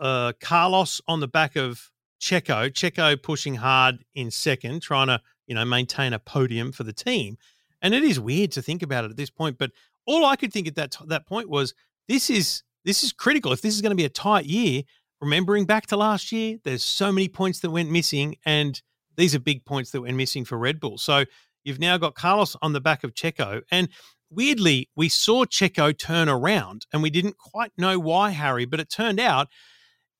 [0.00, 2.70] uh, Carlos on the back of Checo.
[2.70, 7.36] Checo pushing hard in second, trying to you know maintain a podium for the team.
[7.82, 9.72] And it is weird to think about it at this point, but
[10.06, 11.74] all I could think at that t- that point was
[12.08, 13.52] this is this is critical.
[13.52, 14.82] If this is going to be a tight year,
[15.20, 18.80] remembering back to last year, there's so many points that went missing, and
[19.16, 20.98] these are big points that went missing for Red Bull.
[20.98, 21.24] So
[21.64, 23.88] you've now got Carlos on the back of Checo, and
[24.30, 28.90] weirdly, we saw Checo turn around, and we didn't quite know why, Harry, but it
[28.90, 29.48] turned out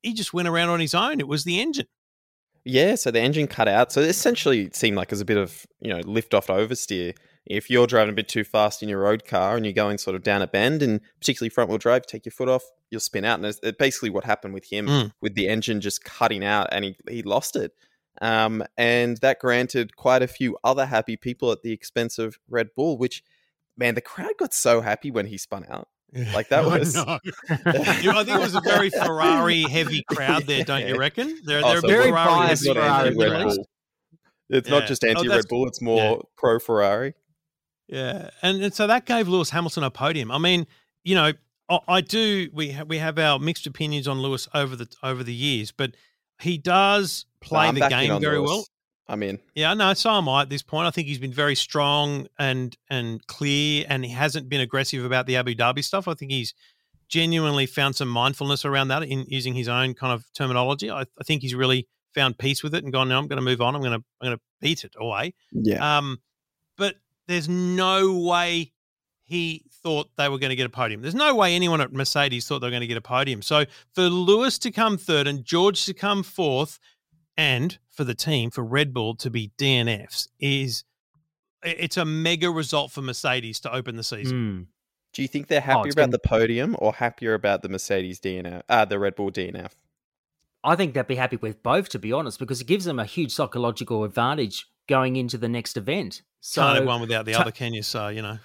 [0.03, 1.21] he just went around on his own.
[1.21, 1.87] It was the engine.
[2.65, 3.91] Yeah, so the engine cut out.
[3.93, 7.17] So essentially, it seemed like it was a bit of you know lift off oversteer.
[7.45, 10.15] If you're driving a bit too fast in your road car and you're going sort
[10.15, 13.25] of down a bend, and particularly front wheel drive, take your foot off, you'll spin
[13.25, 13.41] out.
[13.41, 15.13] And it's it's basically what happened with him, Mm.
[15.21, 17.73] with the engine just cutting out, and he he lost it.
[18.21, 22.69] Um, and that granted quite a few other happy people at the expense of Red
[22.77, 22.99] Bull.
[22.99, 23.23] Which,
[23.77, 25.89] man, the crowd got so happy when he spun out.
[26.35, 27.05] Like, that I was- know.
[27.51, 31.39] I think it was a very Ferrari heavy crowd there, don't you reckon?
[31.47, 33.45] They're, Oh, they're so very Ferrari biased Ferrari crowd, anti at Red.
[33.45, 33.69] Bull.
[34.51, 34.79] It's Yeah.
[34.79, 37.15] not just Oh, anti Red Bull; it's more pro Ferrari.
[37.89, 40.31] Yeah, and, and so that gave Lewis Hamilton a podium.
[40.31, 40.67] I mean,
[41.03, 41.33] you know,
[41.71, 42.51] I, I do.
[42.53, 45.93] We ha- we have our mixed opinions on Lewis over the over the years, but
[46.43, 48.67] he does play the game very well.
[49.09, 50.87] I mean, Yeah, no, so am I at this point.
[50.87, 55.27] I think he's been very strong and and clear, and he hasn't been aggressive about
[55.27, 56.09] the Abu Dhabi stuff.
[56.09, 56.55] I think he's
[57.09, 60.91] genuinely found some mindfulness around that in using his own kind of terminology.
[60.91, 63.09] I, I think he's really found peace with it and gone.
[63.09, 63.75] No, I'm going to move on.
[63.75, 65.35] I'm going to I'm going to beat it away.
[65.53, 65.99] yeah.
[65.99, 66.21] Um,
[66.77, 68.73] but there's no way
[69.25, 71.03] he thought they were going to get a podium.
[71.03, 73.43] There's no way anyone at Mercedes thought they were going to get a podium.
[73.43, 73.65] So
[73.95, 76.79] for Lewis to come third and George to come fourth,
[77.37, 80.85] and for the team for Red Bull to be DNFs is
[81.63, 84.37] it's a mega result for Mercedes to open the season.
[84.57, 84.63] Hmm.
[85.15, 88.19] Do you think they're happier it's about gonna- the podium or happier about the Mercedes
[88.21, 89.73] DNF, uh, the Red Bull DNF?
[90.65, 93.05] I think they'd be happy with both, to be honest, because it gives them a
[93.05, 96.23] huge psychological advantage going into the next event.
[96.45, 97.83] So Can't have one without the other, can you?
[97.83, 98.39] So you know.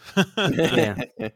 [0.47, 0.95] yeah,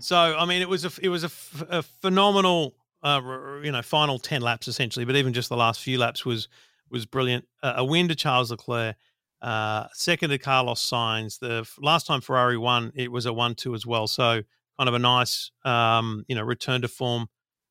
[0.00, 3.70] So I mean, it was a it was a, f- a phenomenal, uh, r- you
[3.70, 5.04] know, final ten laps essentially.
[5.04, 6.48] But even just the last few laps was
[6.90, 7.46] was brilliant.
[7.62, 8.96] Uh, a win to Charles Leclerc,
[9.40, 11.38] uh, second to Carlos Sainz.
[11.38, 14.08] The f- last time Ferrari won, it was a one-two as well.
[14.08, 14.42] So
[14.76, 17.28] kind of a nice, um, you know, return to form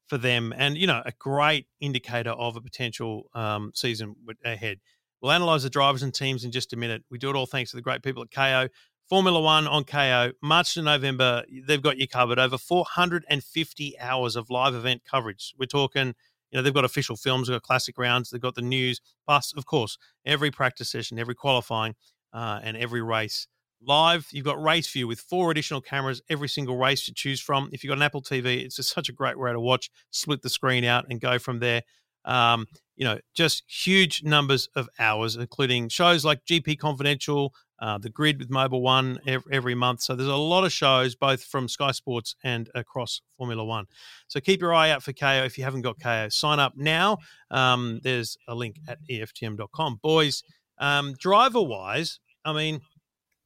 [0.08, 4.80] for them, and you know, a great indicator of a potential um, season ahead.
[5.24, 7.02] We'll analyse the drivers and teams in just a minute.
[7.10, 8.70] We do it all thanks to the great people at Kayo.
[9.08, 12.40] Formula One on Kayo, March to November, they've got you covered.
[12.40, 15.54] Over 450 hours of live event coverage.
[15.58, 18.62] We're talking, you know, they've got official films, they've got classic rounds, they've got the
[18.62, 21.96] news, plus, of course, every practice session, every qualifying,
[22.34, 23.48] uh, and every race.
[23.82, 27.70] Live, you've got Race View with four additional cameras, every single race to choose from.
[27.72, 30.42] If you've got an Apple TV, it's just such a great way to watch, split
[30.42, 31.84] the screen out and go from there.
[32.26, 38.10] Um, you know, just huge numbers of hours, including shows like GP Confidential, uh, the
[38.10, 40.02] Grid with Mobil 1 every, every month.
[40.02, 43.86] So there's a lot of shows, both from Sky Sports and across Formula One.
[44.28, 46.32] So keep your eye out for Kayo if you haven't got Kayo.
[46.32, 47.18] Sign up now.
[47.52, 50.00] Um, there's a link at EFTM.com.
[50.02, 50.44] Boys,
[50.78, 52.82] um, driver wise, I mean,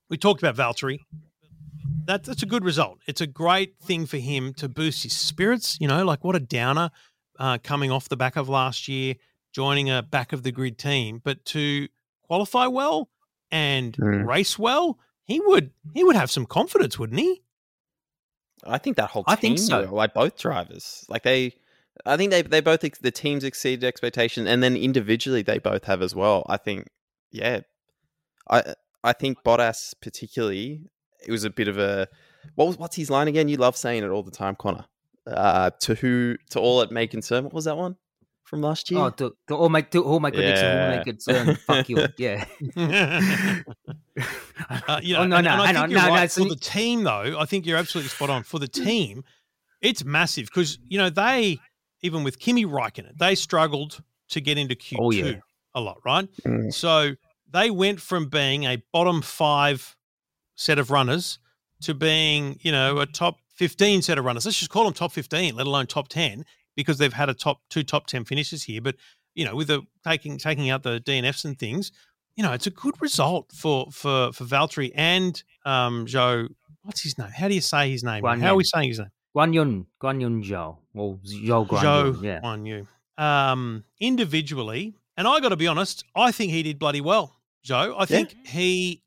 [0.10, 1.00] we talked about Valtteri.
[2.06, 3.00] That, that's a good result.
[3.08, 5.78] It's a great thing for him to boost his spirits.
[5.82, 6.90] You know, like what a downer
[7.40, 9.16] uh, coming off the back of last year,
[9.58, 11.88] joining a back of the grid team, but to
[12.22, 13.10] qualify well
[13.50, 14.28] and Mm.
[14.28, 17.42] race well, he would he would have some confidence, wouldn't he?
[18.64, 19.88] I think that whole team, I think so.
[19.88, 21.56] will, like both drivers, like they,
[22.06, 26.04] I think they they both the teams exceeded expectation, and then individually they both have
[26.04, 26.46] as well.
[26.48, 26.90] I think,
[27.32, 27.62] yeah,
[28.48, 30.82] I I think Bottas particularly,
[31.26, 32.08] it was a bit of a
[32.54, 33.50] what was what's his line again?
[33.50, 34.86] You love saying it all the time, Conor.
[35.26, 37.44] Uh, to who to all it may concern.
[37.46, 37.96] What was that one
[38.48, 39.00] from last year?
[39.02, 40.98] Oh, to, to all my to all my critics and all Yeah.
[40.98, 41.56] my concern.
[41.68, 42.08] Fuck you.
[42.18, 42.46] Yeah.
[44.88, 45.92] Uh, you know, oh, no, and- no, and I think on.
[45.92, 46.14] you're No, no.
[46.14, 46.32] right.
[46.32, 48.44] So for the team, though, I think you're absolutely spot on.
[48.44, 49.24] For the team,
[49.82, 51.60] it's massive because you know they
[52.02, 55.34] even with Kimi Räikkönen, they struggled to get into Q two Oh, yeah.
[55.76, 56.28] a lot, right?
[56.46, 56.74] Mm.
[56.74, 57.16] So
[57.52, 59.96] they went from being a bottom five
[60.56, 61.40] set of runners
[61.82, 64.46] to being, you know, a top fifteen set of runners.
[64.46, 66.44] Let's just call them top fifteen, let alone top ten,
[66.78, 68.80] because they've had a top two top ten finishes here.
[68.80, 68.96] But
[69.36, 71.92] you know, with the taking taking out the DNFs and things,
[72.38, 76.48] you know, it's a good result for for for Valtteri and um Joe.
[76.84, 77.28] What's his name?
[77.36, 78.24] How do you say his name?
[78.24, 79.10] Guan How are we saying his name?
[79.36, 82.24] Guan Yun, Guan Yun Zhou, or Zhou Guan Joe Yun.
[82.24, 82.40] Yeah.
[82.44, 82.88] on you.
[83.18, 87.96] Um, individually, and I got to be honest, I think he did bloody well, Joe.
[87.98, 89.02] I think he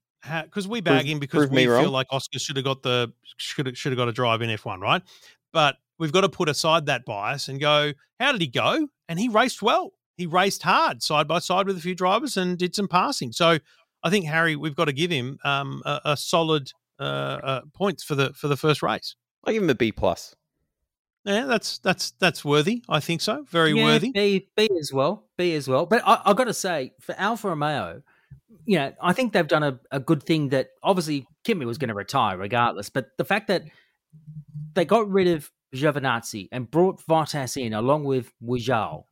[0.45, 1.87] because we bag Prove- him because we feel wrong.
[1.89, 4.65] like Oscar should have got the should have, should have got a drive in F
[4.65, 5.03] one, right?
[5.53, 8.89] But we've got to put aside that bias and go, how did he go?
[9.09, 9.93] And he raced well.
[10.17, 13.33] He raced hard, side by side with a few drivers, and did some passing.
[13.33, 13.59] So
[14.03, 18.03] I think Harry, we've got to give him um, a, a solid uh, uh, points
[18.03, 19.15] for the for the first race.
[19.45, 20.35] I give him a B plus.
[21.25, 22.83] Yeah, that's that's that's worthy.
[22.89, 23.45] I think so.
[23.49, 24.11] Very yeah, worthy.
[24.11, 25.27] B, B as well.
[25.37, 25.87] B as well.
[25.87, 28.03] But I, I've got to say, for Alfa Romeo,
[28.65, 31.89] you know, I think they've done a, a good thing that obviously Kimi was going
[31.89, 32.91] to retire regardless.
[32.91, 33.65] But the fact that
[34.75, 39.05] they got rid of Giovinazzi and brought Bottas in along with Wujal,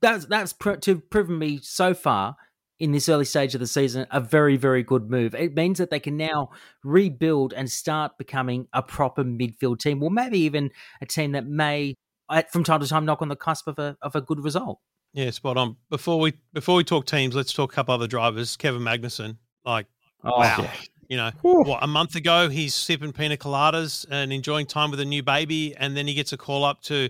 [0.00, 2.36] that's that's pr- to proven me so far
[2.78, 5.34] in this early stage of the season a very very good move.
[5.34, 6.50] It means that they can now
[6.82, 11.94] rebuild and start becoming a proper midfield team, or maybe even a team that may
[12.28, 14.80] uh, from time to time knock on the cusp of a of a good result.
[15.12, 15.76] Yeah, spot on.
[15.90, 18.56] Before we before we talk teams, let's talk a couple other drivers.
[18.56, 19.86] Kevin Magnussen, like
[20.22, 20.70] Oh, wow,
[21.10, 25.04] you know, what a month ago he's sipping pina coladas and enjoying time with a
[25.04, 27.08] new baby, and then he gets a call up to,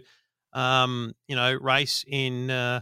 [0.54, 2.80] um, you know, race in uh,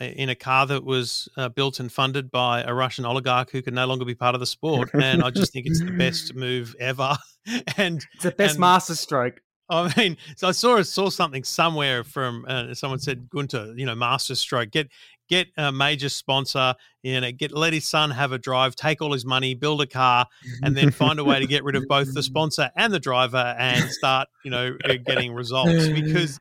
[0.00, 3.74] in a car that was uh, built and funded by a Russian oligarch who can
[3.74, 4.90] no longer be part of the sport.
[4.94, 7.16] And I just think it's the best move ever.
[7.76, 9.40] and It's the best and- master stroke.
[9.70, 13.94] I mean, so I saw saw something somewhere from uh, someone said Gunter, you know,
[13.94, 14.88] master stroke, get
[15.32, 19.12] get a major sponsor, you know, get let his son have a drive, take all
[19.14, 20.26] his money, build a car,
[20.62, 23.54] and then find a way to get rid of both the sponsor and the driver
[23.58, 26.38] and start, you know, getting results because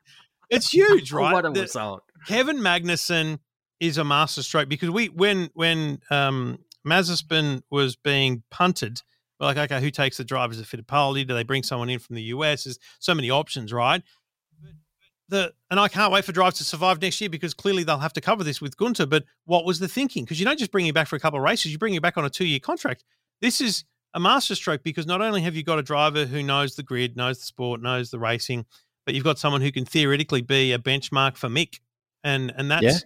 [0.49, 1.31] it's huge, right?
[1.33, 2.03] What a The- result!
[2.27, 3.39] Kevin Magnussen
[3.79, 9.01] is a master stroke because we when when um Mazepin was being punted,
[9.39, 11.25] we're like, okay, who takes the drivers at Fittipaldi?
[11.27, 12.65] Do they bring someone in from the US?
[12.65, 14.03] There's so many options, right?
[15.31, 18.13] The and I can't wait for drives to survive next year because clearly they'll have
[18.13, 19.05] to cover this with Gunter.
[19.05, 20.25] But what was the thinking?
[20.25, 22.01] Because you don't just bring him back for a couple of races, you bring him
[22.01, 23.03] back on a two year contract.
[23.41, 26.83] This is a masterstroke because not only have you got a driver who knows the
[26.83, 28.65] grid, knows the sport, knows the racing,
[29.05, 31.79] but you've got someone who can theoretically be a benchmark for Mick
[32.23, 32.99] and and that's Yeah.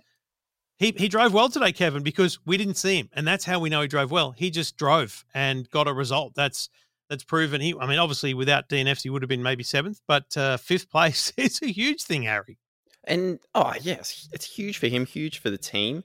[0.78, 3.70] he he drove well today, Kevin, because we didn't see him, and that's how we
[3.70, 4.32] know he drove well.
[4.32, 6.34] He just drove and got a result.
[6.36, 6.70] That's
[7.10, 7.62] that's proven.
[7.62, 10.90] He, I mean, obviously without DNFs, he would have been maybe seventh, but uh, fifth
[10.90, 12.58] place is a huge thing, Harry.
[13.04, 16.04] And oh yes, it's huge for him, huge for the team.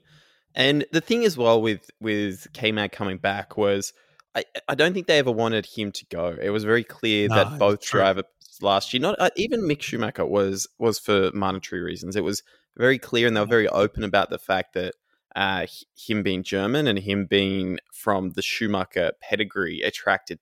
[0.53, 3.93] And the thing as well with with K Mag coming back was
[4.35, 6.35] I, I don't think they ever wanted him to go.
[6.41, 8.25] It was very clear No, that both drivers
[8.61, 12.15] last year, not uh, even Mick Schumacher was was for monetary reasons.
[12.15, 12.43] It was
[12.77, 14.93] very clear, and they were very open about the fact that
[15.35, 15.65] uh,
[15.97, 20.39] him being German and him being from the Schumacher pedigree attracted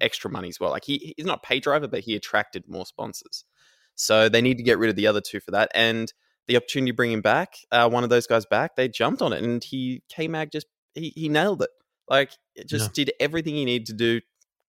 [0.00, 0.70] extra money as well.
[0.70, 3.44] Like he he's not a pay driver, but he attracted more sponsors.
[3.94, 5.70] So they need to get rid of the other two for that.
[5.74, 6.12] And
[6.46, 9.32] the opportunity to bring him back, uh, one of those guys back, they jumped on
[9.32, 11.70] it, and he K Mag just he, he nailed it.
[12.08, 14.20] Like it just did everything he needed to do,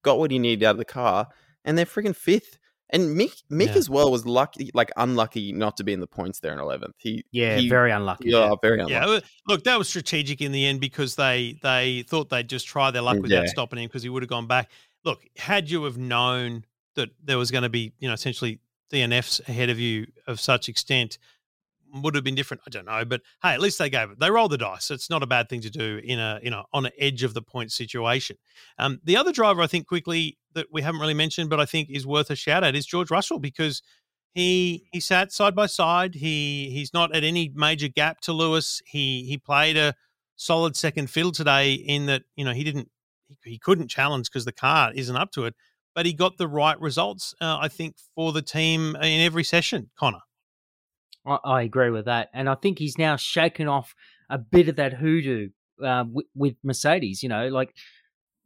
[0.04, 1.28] got what he needed out of the car,
[1.64, 2.58] and they're freaking fifth.
[2.92, 3.78] And Mick Mick Yeah.
[3.78, 6.96] as well was lucky, like unlucky not to be in the points there in eleventh.
[7.00, 8.30] He Yeah, he, very unlucky.
[8.30, 9.12] yeah, very unlucky.
[9.12, 12.92] Yeah, look, that was strategic in the end because they they thought they'd just try
[12.92, 13.50] their luck mm, without Yeah.
[13.50, 14.70] stopping him because he would have gone back.
[15.04, 16.64] Look, had you have known
[16.96, 18.60] that there was going to be, you know, essentially
[18.92, 21.18] DNFs ahead of you of such extent,
[21.94, 22.62] would have been different.
[22.66, 24.20] I don't know, but hey, at least they gave it.
[24.20, 24.92] They rolled the dice.
[24.92, 27.34] It's not a bad thing to do in a you know on an edge of
[27.34, 28.38] the point situation.
[28.78, 31.90] Um, the other driver I think quickly that we haven't really mentioned, but I think
[31.90, 33.82] is worth a shout out is George Russell because
[34.34, 36.16] he he sat side by side.
[36.16, 38.82] He he's not at any major gap to Lewis.
[38.86, 39.96] He he played a
[40.36, 42.90] solid second fiddle today in that you know he didn't
[43.28, 45.56] he, he couldn't challenge because the car isn't up to it,
[45.96, 47.34] but he got the right results.
[47.42, 50.20] Uh, I think for the team in every session, Conor.
[51.28, 53.94] I, I agree with that, and I think he's now shaken off
[54.30, 55.50] a bit of that hoodoo
[55.84, 57.22] uh, with, with Mercedes.
[57.24, 57.74] You know, like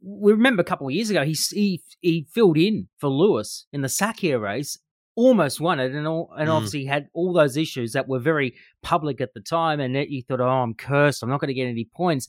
[0.02, 3.82] we remember a couple of years ago, he he he filled in for Lewis in
[3.82, 4.78] the Sakhir race,
[5.14, 6.52] almost won it, and all, and Mm.
[6.54, 10.22] obviously had all those issues that were very public at the time, and that you
[10.22, 12.26] thought, oh, I'm cursed, I'm not going to get any points.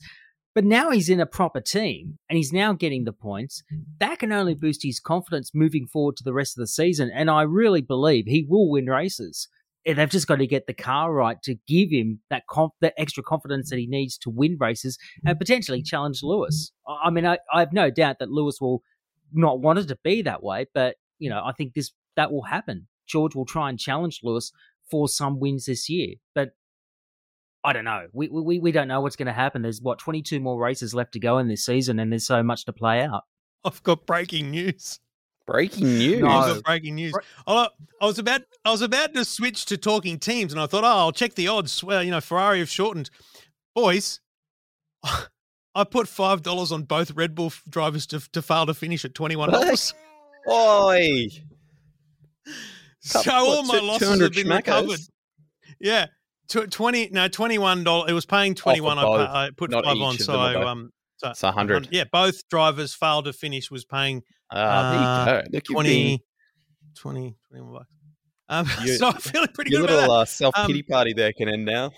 [0.54, 3.64] But now he's in a proper team and he's now getting the points.
[3.98, 7.10] That can only boost his confidence moving forward to the rest of the season.
[7.12, 9.48] And I really believe he will win races.
[9.86, 13.22] They've just got to get the car right to give him that conf- that extra
[13.22, 15.38] confidence that he needs to win races and mm.
[15.38, 16.72] potentially challenge Lewis.
[16.88, 18.82] I I mean, I, I have no doubt that Lewis will
[19.32, 22.42] not want it to be that way, but you know, I think this that will
[22.42, 22.88] happen.
[23.06, 24.52] George will try and challenge Lewis
[24.90, 26.50] for some wins this year, but
[27.62, 28.06] I don't know.
[28.12, 29.62] We we we don't know what's going to happen.
[29.62, 32.66] There's what 22 more races left to go in this season, and there's so much
[32.66, 33.22] to play out.
[33.64, 35.00] I've got breaking news.
[35.46, 36.20] Breaking news.
[36.20, 36.28] No.
[36.28, 37.14] I've breaking news.
[37.46, 37.68] I,
[38.00, 40.86] I was about I was about to switch to talking teams, and I thought, oh,
[40.86, 41.84] I'll check the odds.
[41.84, 43.10] Well, you know, Ferrari have shortened.
[43.74, 44.20] Boys,
[45.74, 49.14] I put five dollars on both Red Bull drivers to to fail to finish at
[49.14, 49.92] twenty one dollars.
[50.50, 51.26] Oi!
[53.00, 54.56] So Couple- all my two- losses have been schmackos?
[54.56, 55.00] recovered.
[55.78, 56.06] Yeah,
[56.48, 58.10] twenty no twenty one dollars.
[58.10, 58.98] It was paying twenty one.
[58.98, 60.66] I, I put not five each on, so them, or both.
[60.66, 61.88] um, so It's a hundred.
[61.90, 63.70] Yeah, both drivers failed to finish.
[63.70, 65.50] Was paying Ah, there you go.
[65.56, 66.18] Look, 20, been
[66.96, 67.94] 20, 21 bucks.
[68.48, 71.32] Um, You- so I'm feeling pretty your good about little uh, self pity party there
[71.32, 71.90] can end now.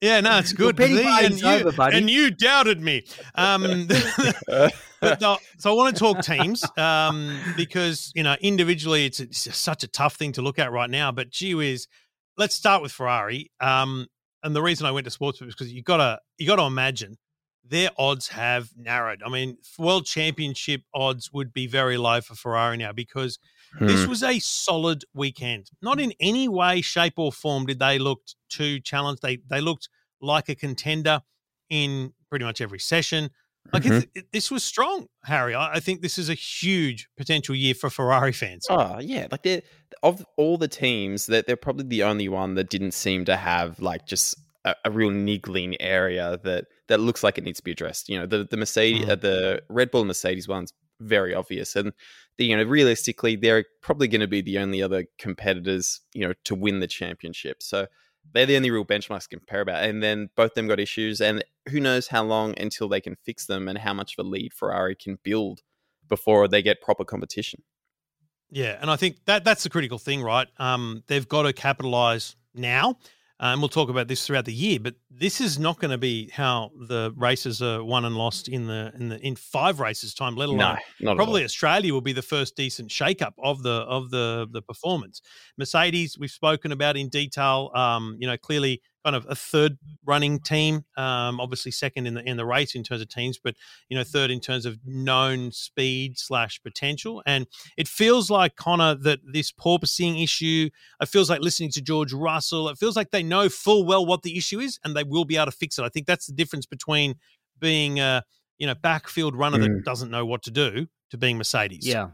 [0.00, 0.76] Yeah, no, it's good.
[0.76, 1.96] pity See, and, you, over, buddy.
[1.96, 3.04] and you doubted me.
[3.34, 3.88] Um,
[4.48, 9.56] but no, so I want to talk teams um, because you know individually it's, it's
[9.56, 11.12] such a tough thing to look at right now.
[11.12, 11.86] But gee whiz,
[12.36, 13.50] let's start with Ferrari.
[13.60, 14.06] Um,
[14.42, 17.16] and the reason I went to sports is because you gotta you gotta imagine
[17.66, 19.22] their odds have narrowed.
[19.24, 23.38] I mean, world championship odds would be very low for Ferrari now because
[23.80, 24.10] this Hmm.
[24.10, 25.70] was a solid weekend.
[25.82, 29.22] Not in any way, shape, or form did they look too challenged.
[29.22, 29.88] They they looked
[30.20, 31.22] like a contender
[31.70, 33.30] in pretty much every session.
[33.72, 34.08] Like Mhm.
[34.14, 35.54] it, this was strong, Harry.
[35.54, 38.66] I, I think this is a huge potential year for Ferrari fans.
[38.68, 39.62] Oh yeah, like they're
[40.02, 43.80] of all the teams that they're probably the only one that didn't seem to have
[43.80, 47.72] like just a, a real niggling area that that looks like it needs to be
[47.72, 48.08] addressed.
[48.08, 49.10] You know, the the Mercedes, Mm.
[49.10, 51.92] uh, the Red Bull and Mercedes one's very obvious, and
[52.38, 56.34] the, you know realistically they're probably going to be the only other competitors you know
[56.44, 57.62] to win the championship.
[57.62, 57.86] So
[58.32, 59.84] they're the only real benchmarks to compare about.
[59.84, 63.16] And then both of them got issues, and who knows how long until they can
[63.16, 65.60] fix them, and how much of a lead Ferrari can build
[66.08, 67.62] before they get proper competition.
[68.50, 70.46] Yeah, and I think that that's the critical thing, right?
[70.58, 72.98] Um, they've got to capitalize now,
[73.40, 74.78] uh, and we'll talk about this throughout the year.
[74.80, 78.66] But this is not going to be how the races are won and lost in
[78.66, 80.36] the in the in five races time.
[80.36, 80.58] Let alone
[81.00, 81.42] No, probably.
[81.44, 85.20] Australia will be the first decent shakeup of the of the the performance.
[85.58, 87.70] Mercedes, we've spoken about in detail.
[87.74, 90.84] Um, you know, clearly kind of a third running team.
[90.96, 93.54] Um, obviously second in the in the race in terms of teams, but
[93.88, 97.22] you know third in terms of known speed slash potential.
[97.26, 97.46] And
[97.76, 100.70] it feels like Conor that this porpoising issue.
[101.00, 102.68] It feels like listening to George Russell.
[102.68, 105.36] It feels like they know full well what the issue is, and they will be
[105.36, 105.84] able to fix it.
[105.84, 107.16] I think that's the difference between
[107.60, 108.24] being a
[108.58, 109.62] you know backfield runner mm.
[109.62, 111.86] that doesn't know what to do to being Mercedes.
[111.86, 112.08] Yeah.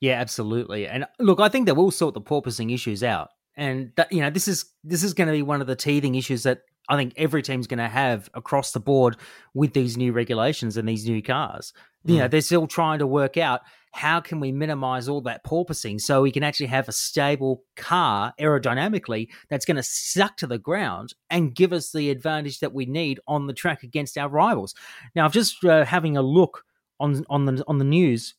[0.00, 0.86] Yeah, absolutely.
[0.86, 4.30] And look, I think they will sort the porpoising issues out and that, you know
[4.30, 7.12] this is this is going to be one of the teething issues that I think
[7.16, 9.16] every team's going to have across the board
[9.52, 11.74] with these new regulations and these new cars.
[12.06, 12.12] Mm.
[12.12, 12.30] You know, mm.
[12.30, 13.60] they're still trying to work out
[13.92, 18.32] how can we minimize all that porpoising so we can actually have a stable car
[18.40, 22.86] aerodynamically that's going to suck to the ground and give us the advantage that we
[22.86, 24.74] need on the track against our rivals.
[25.14, 26.64] Now, I'm just uh, having a look
[27.00, 28.34] on on the on the news.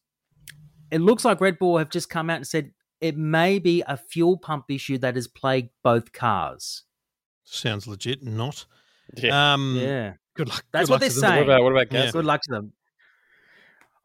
[0.92, 3.97] It looks like Red Bull have just come out and said it may be a
[3.97, 6.84] fuel pump issue that has plagued both cars.
[7.43, 8.66] Sounds legit, not.
[9.16, 9.54] Yeah.
[9.54, 10.14] Um, yeah.
[10.36, 10.66] Good luck.
[10.72, 11.36] That's good what luck they're saying.
[11.36, 12.06] What about, what about gas?
[12.06, 12.12] Yeah.
[12.12, 12.74] Good luck to them.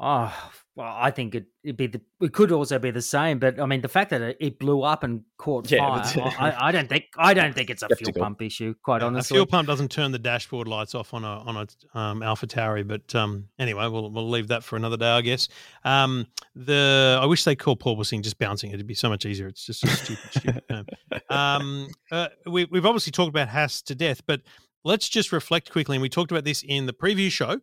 [0.06, 2.00] Oh, well, I think it, would be the.
[2.20, 4.82] It could also be the same, but I mean, the fact that it, it blew
[4.82, 7.06] up and caught yeah, fire, I, I, don't think.
[7.16, 8.74] I don't think it's a fuel pump issue.
[8.82, 11.56] Quite yeah, honestly, a fuel pump doesn't turn the dashboard lights off on a on
[11.56, 12.86] a um, Alpha Tauri.
[12.86, 15.48] But um, anyway, we'll we'll leave that for another day, I guess.
[15.84, 18.70] Um, the I wish they called porpoising just bouncing.
[18.72, 19.46] It'd be so much easier.
[19.46, 20.86] It's just a stupid, stupid term.
[21.30, 24.42] Um, uh, we, we've obviously talked about Haas to death, but
[24.84, 25.96] let's just reflect quickly.
[25.96, 27.60] And we talked about this in the preview show.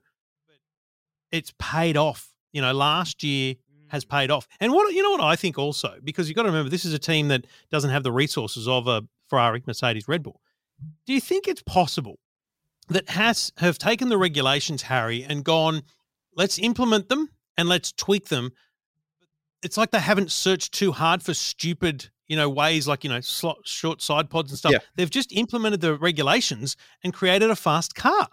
[1.31, 3.55] It's paid off you know, last year
[3.87, 4.09] has mm.
[4.09, 4.47] paid off.
[4.59, 6.93] And what you know what I think also, because you've got to remember this is
[6.93, 10.41] a team that doesn't have the resources of a Ferrari, Mercedes, Red Bull.
[11.05, 12.19] Do you think it's possible
[12.89, 15.83] that Haas have taken the regulations, Harry, and gone,
[16.35, 18.51] let's implement them and let's tweak them?
[19.63, 23.21] It's like they haven't searched too hard for stupid, you know, ways like, you know,
[23.21, 24.71] slot, short side pods and stuff.
[24.71, 24.79] Yeah.
[24.95, 28.27] They've just implemented the regulations and created a fast car.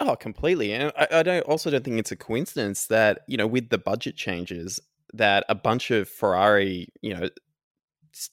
[0.00, 0.72] Oh, completely.
[0.72, 3.78] And I, I don't also don't think it's a coincidence that, you know, with the
[3.78, 4.80] budget changes,
[5.12, 7.28] that a bunch of Ferrari, you know,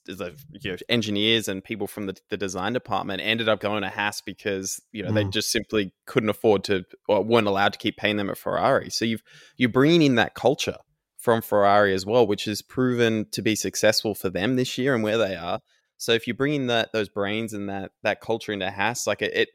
[0.06, 3.90] the you know, engineers and people from the, the design department ended up going to
[3.90, 5.14] Haas because you know mm.
[5.14, 8.90] they just simply couldn't afford to or weren't allowed to keep paying them at Ferrari.
[8.90, 9.22] So you've
[9.56, 10.78] you're bringing in that culture
[11.18, 15.04] from Ferrari as well, which has proven to be successful for them this year and
[15.04, 15.60] where they are.
[15.98, 19.22] So if you bring in that those brains and that that culture into Haas, like
[19.22, 19.50] it, it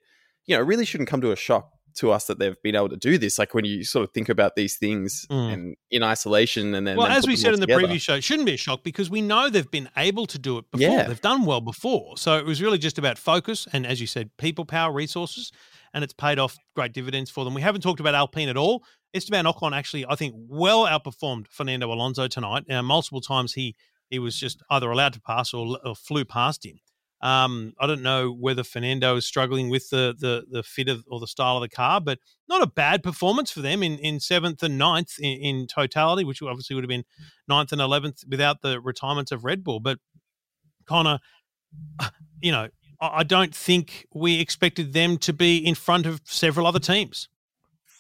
[0.47, 2.89] you know, it really shouldn't come to a shock to us that they've been able
[2.89, 3.39] to do this.
[3.39, 5.53] Like when you sort of think about these things mm.
[5.53, 7.87] and in isolation, and then well, as we said in the together.
[7.87, 10.59] preview show, it shouldn't be a shock because we know they've been able to do
[10.59, 10.89] it before.
[10.89, 11.09] Yeah.
[11.09, 14.31] They've done well before, so it was really just about focus and, as you said,
[14.39, 15.53] people power, resources,
[15.95, 17.55] and it's paid off great dividends for them.
[17.55, 18.85] We haven't talked about Alpine at all.
[19.15, 22.71] Esteban Ocon actually, I think, well outperformed Fernando Alonso tonight.
[22.71, 23.77] Uh, multiple times he
[24.09, 26.81] he was just either allowed to pass or, or flew past him.
[27.23, 31.21] Um, I don't know whether Fernando is struggling with the the the fit of or
[31.21, 32.19] the style of the car, but
[32.49, 36.43] not a bad performance for them in, in seventh and ninth in, in totality, which
[36.43, 37.05] obviously would have been
[37.49, 39.79] ninth and eleventh without the retirements of Red Bull.
[39.79, 39.99] But
[40.87, 41.21] Conor,
[42.41, 42.69] you know,
[43.01, 47.29] I don't think we expected them to be in front of several other teams.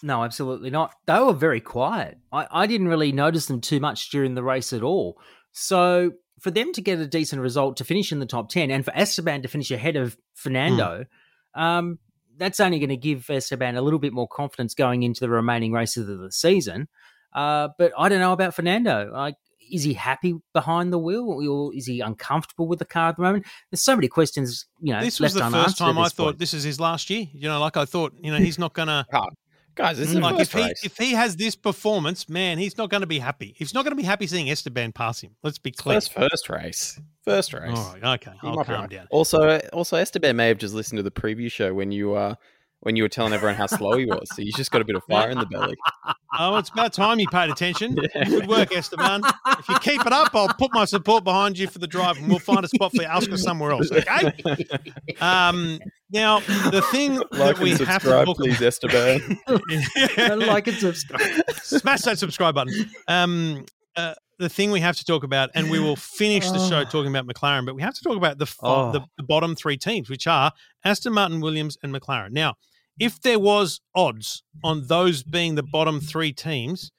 [0.02, 0.94] No, absolutely not.
[1.06, 2.18] They were very quiet.
[2.32, 5.16] I, I didn't really notice them too much during the race at all.
[5.52, 6.12] So
[6.42, 8.92] for them to get a decent result to finish in the top 10 and for
[8.96, 11.04] Esteban to finish ahead of Fernando,
[11.56, 11.60] mm.
[11.60, 12.00] um,
[12.36, 15.70] that's only going to give Esteban a little bit more confidence going into the remaining
[15.70, 16.88] races of the season.
[17.32, 19.08] Uh, but I don't know about Fernando.
[19.12, 19.36] Like,
[19.70, 23.22] is he happy behind the wheel, or is he uncomfortable with the car at the
[23.22, 23.46] moment?
[23.70, 24.66] There's so many questions.
[24.80, 27.28] You know, this was the first time I thought this is his last year.
[27.32, 29.06] You know, like I thought, you know, he's not going to.
[29.74, 30.80] Guys, this is like if race.
[30.80, 33.54] he if he has this performance, man, he's not going to be happy.
[33.56, 35.34] He's not going to be happy seeing Esteban pass him.
[35.42, 35.96] Let's be clear.
[35.96, 37.76] First, first race, first race.
[37.76, 39.06] All right, okay, I'll calm down.
[39.10, 42.34] Also, also Esteban may have just listened to the preview show when you uh
[42.82, 44.28] when you were telling everyone how slow he was.
[44.34, 45.76] So he's just got a bit of fire in the belly.
[46.36, 47.96] Oh, it's about time you paid attention.
[48.14, 48.24] Yeah.
[48.24, 49.22] Good work, Esteban.
[49.58, 52.28] If you keep it up, I'll put my support behind you for the drive, and
[52.28, 53.90] we'll find a spot for you Oscar somewhere else.
[53.92, 54.32] Okay.
[55.20, 55.78] Um,
[56.10, 59.38] now the thing like that we have to talk please, Esteban.
[60.46, 61.22] like and subscribe.
[61.62, 62.90] Smash that subscribe button.
[63.08, 63.64] Um,
[63.96, 66.84] uh, the thing we have to talk about, and we will finish the show oh.
[66.84, 68.92] talking about McLaren, but we have to talk about the, oh.
[68.92, 70.52] the, the bottom three teams, which are
[70.84, 72.32] Aston Martin, Williams, and McLaren.
[72.32, 72.56] Now,
[72.98, 76.90] if there was odds on those being the bottom three teams,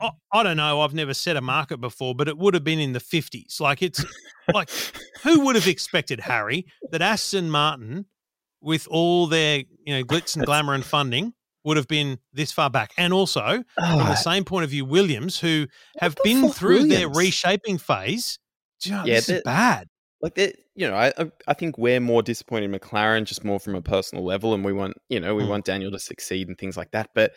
[0.00, 0.80] I, I, don't know.
[0.80, 3.58] I've never set a market before, but it would have been in the fifties.
[3.60, 4.04] Like it's
[4.52, 4.70] like
[5.22, 8.06] who would have expected Harry that Aston Martin,
[8.60, 11.34] with all their you know glitz and glamour and funding,
[11.64, 13.62] would have been this far back, and also oh.
[13.76, 14.14] from the ah.
[14.14, 15.66] same point of view, Williams, who
[15.98, 16.94] have been through Williams?
[16.94, 18.38] their reshaping phase.
[18.82, 19.88] You know, yeah, this is bad.
[20.20, 20.38] Like
[20.74, 21.12] you know, I
[21.46, 24.72] I think we're more disappointed in McLaren, just more from a personal level, and we
[24.72, 25.46] want you know we Mm.
[25.46, 27.10] want Daniel to succeed and things like that.
[27.14, 27.32] But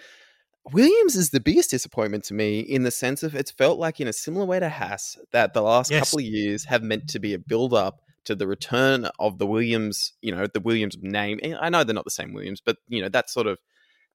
[0.71, 4.07] Williams is the biggest disappointment to me in the sense of it's felt like in
[4.07, 5.95] a similar way to Haas that the last Yes.
[5.95, 9.45] couple of years have meant to be a build up to the return of the
[9.47, 11.39] Williams, you know, the Williams name.
[11.43, 13.59] And I know they're not the same Williams, but you know that sort of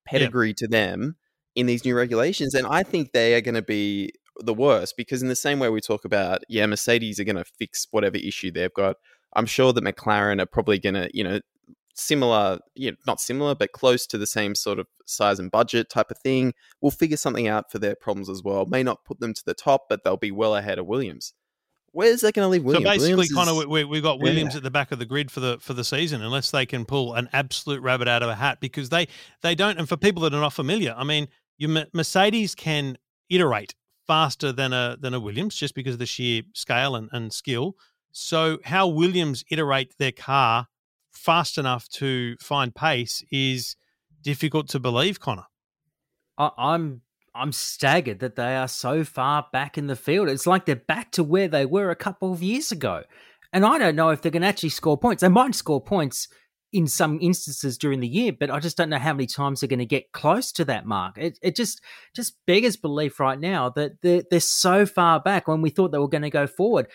[0.05, 1.15] pedigree to them
[1.55, 4.11] in these new regulations, and I think they are going to be
[4.45, 7.45] the worst because in the same way we talk about, yeah, Mercedes are going to
[7.45, 8.97] fix whatever issue they've got.
[9.33, 11.39] I'm sure that McLaren are probably going to, you know,
[11.93, 15.89] similar, you know, not similar, but close to the same sort of size and budget
[15.89, 16.53] type of thing.
[16.81, 18.65] Will figure something out for their problems as well.
[18.65, 21.33] May not put them to the top, but they'll be well ahead of Williams.
[21.93, 22.85] Where's that going to leave Williams?
[22.85, 24.23] So basically, Williams Conor, is- we, we, we've got yeah.
[24.23, 26.85] Williams at the back of the grid for the for the season, unless they can
[26.85, 29.07] pull an absolute rabbit out of a hat, because they
[29.41, 29.77] they don't.
[29.77, 31.27] And for people that are not familiar, I mean,
[31.57, 32.97] you Mercedes can
[33.29, 33.75] iterate
[34.11, 37.77] faster than a than a Williams just because of the sheer scale and, and skill.
[38.11, 40.67] So how Williams iterate their car
[41.13, 43.77] fast enough to find pace is
[44.21, 45.45] difficult to believe, Conor.
[46.37, 47.03] I, I'm
[47.33, 50.27] I'm staggered that they are so far back in the field.
[50.27, 53.03] It's like they're back to where they were a couple of years ago.
[53.53, 55.21] And I don't know if they're going to actually score points.
[55.21, 56.27] They might score points
[56.73, 59.67] in some instances during the year, but I just don't know how many times they're
[59.67, 61.17] going to get close to that mark.
[61.17, 61.81] It, it just
[62.15, 65.97] just beggars belief right now that they're, they're so far back when we thought they
[65.97, 66.87] were going to go forward.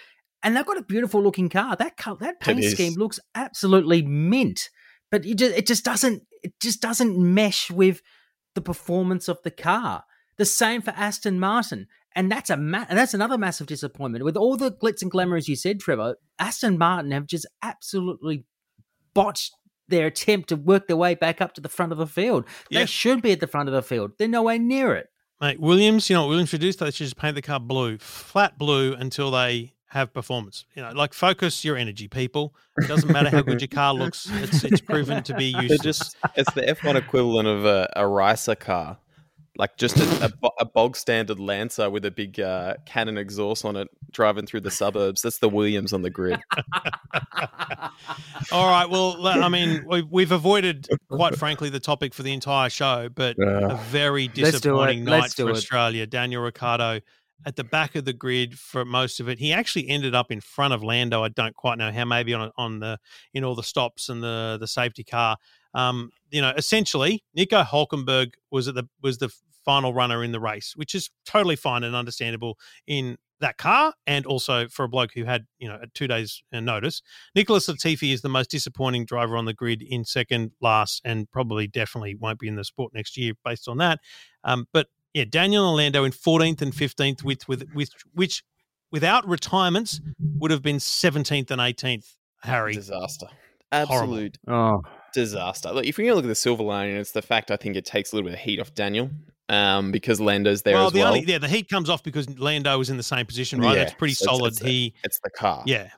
[0.43, 1.77] And they've got a beautiful looking car.
[1.77, 4.71] That car, that paint scheme looks absolutely mint,
[5.11, 8.01] but it just, it just doesn't it just doesn't mesh with
[8.55, 10.05] the performance of the car.
[10.39, 14.25] The same for Aston Martin, and that's a ma- and that's another massive disappointment.
[14.25, 18.45] With all the glitz and glamour, as you said, Trevor, Aston Martin have just absolutely
[19.15, 19.53] botched
[19.89, 22.45] their attempt to work their way back up to the front of the field.
[22.71, 22.85] They Yeah.
[22.87, 24.13] should be at the front of the field.
[24.19, 25.09] They're nowhere near it.
[25.41, 26.73] Mate, Williams, you know what Williams should do?
[26.73, 30.65] They should just paint the car blue, flat blue, until they have performance.
[30.75, 32.55] You know, like focus your energy, people.
[32.79, 34.29] It doesn't matter how good your car looks.
[34.33, 35.81] It's it's proven to be They're useless.
[35.83, 38.99] just it's the F1 equivalent of a, a Ricer car.
[39.59, 43.77] Like just a, a, a bog standard Lancer with a big uh, cannon exhaust on
[43.77, 45.23] it driving through the suburbs.
[45.23, 46.41] That's the Williams on the grid.
[48.53, 48.89] All right.
[48.89, 53.37] Well, I mean, we've, we've avoided, quite frankly, the topic for the entire show, but
[53.39, 53.73] Yeah.
[53.73, 54.53] a very Let's do it.
[54.53, 55.53] disappointing night for it.
[55.53, 56.07] Australia.
[56.07, 57.01] Daniel Ricciardo
[57.45, 59.39] at the back of the grid for most of it.
[59.39, 61.23] He actually ended up in front of Lando.
[61.23, 62.05] I don't quite know how.
[62.05, 62.99] Maybe on on the
[63.35, 65.37] in all the stops and the the safety car.
[65.75, 69.31] Um, you know, essentially, Nico Hulkenberg was at the was the
[69.67, 72.57] final runner in the race, which is totally fine and understandable
[72.87, 76.61] in that car, and also for a bloke who had you know two days uh,
[76.61, 77.03] notice.
[77.35, 81.67] Nicholas Latifi is the most disappointing driver on the grid in second, last, and probably
[81.67, 84.01] definitely won't be in the sport next year based on that.
[84.45, 88.43] Um, but yeah, Daniel Orlando in 14th and 15th, with with with which
[88.91, 90.01] without retirements
[90.39, 92.15] would have been 17th and 18th.
[92.43, 93.27] Harry, Disaster.
[93.73, 94.15] Horrible.
[94.15, 95.73] Absolute oh, disaster.
[95.73, 97.75] Look, if you're going to look at the silver lining, it's the fact I think
[97.75, 99.11] it takes a little bit of heat off Daniel
[99.49, 101.09] um, because Lando's there well, as the well.
[101.15, 103.77] only yeah, the heat comes off because Lando was in the same position, right?
[103.77, 104.49] Yeah, That's pretty so solid.
[104.53, 105.63] it's the- he it's the car.
[105.67, 105.91] yeah.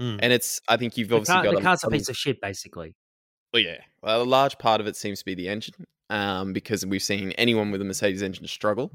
[0.00, 0.20] Mm.
[0.22, 2.08] And it's, I think you've the, obviously car, got the a- car's a a- piece
[2.08, 2.94] of shit, basically.
[3.52, 5.74] Well, yeah, well, a large part of it seems to be the engine,
[6.08, 8.92] um, because we've seen anyone with a Mercedes engine struggle.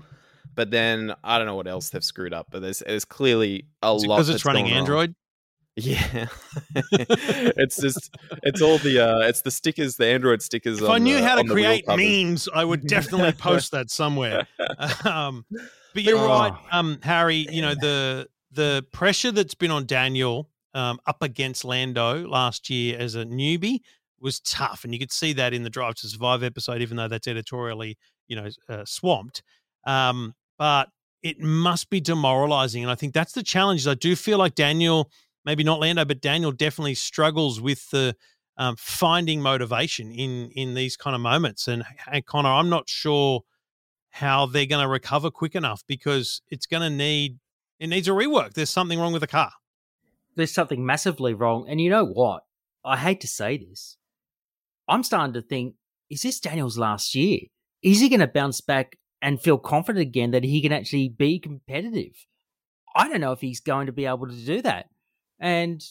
[0.56, 3.94] But then I don't know what else they've screwed up, but there's there's clearly a
[3.94, 5.10] Is lot because that's it's running Android.
[5.10, 5.16] wrong.
[5.78, 5.86] Android.
[5.86, 6.28] Yeah,
[7.58, 10.80] it's just it's all the uh, it's the stickers, the Android stickers.
[10.80, 11.88] If on I knew the, how to on the wheel create
[12.24, 14.48] memes, I would definitely post that somewhere.
[15.06, 15.46] Um,
[15.94, 16.28] but you're Oh.
[16.28, 17.48] right, um, Harry.
[17.50, 22.98] You know the the pressure that's been on Daniel um, up against Lando last year
[23.00, 23.80] as a newbie
[24.20, 27.08] was tough, and you could see that in the Drive to Survive episode, even though
[27.08, 27.98] that's editorially
[28.28, 29.44] you know uh, swamped.
[29.86, 30.90] Um, but
[31.24, 33.82] it must be demoralizing, and I think that's the challenge.
[33.82, 35.10] is I do feel like Daniel,
[35.48, 38.16] maybe not Lando, but Daniel definitely struggles with the
[38.58, 41.68] um, finding motivation in in these kind of moments.
[41.68, 43.42] And, and Conor, I'm not sure
[44.12, 47.40] how they're going to recover quick enough because it's going to need
[47.80, 48.54] it needs a rework.
[48.54, 49.52] There's something wrong with the car.
[50.36, 51.66] There's something massively wrong.
[51.68, 52.44] And you know what?
[52.84, 53.98] I hate to say this.
[54.88, 55.76] I'm starting to think,
[56.10, 57.40] is this Daniel's last year?
[57.82, 61.40] Is he going to bounce back and feel confident again that he can actually be
[61.40, 62.26] competitive?
[62.96, 64.88] I don't know if he's going to be able to do that.
[65.40, 65.84] And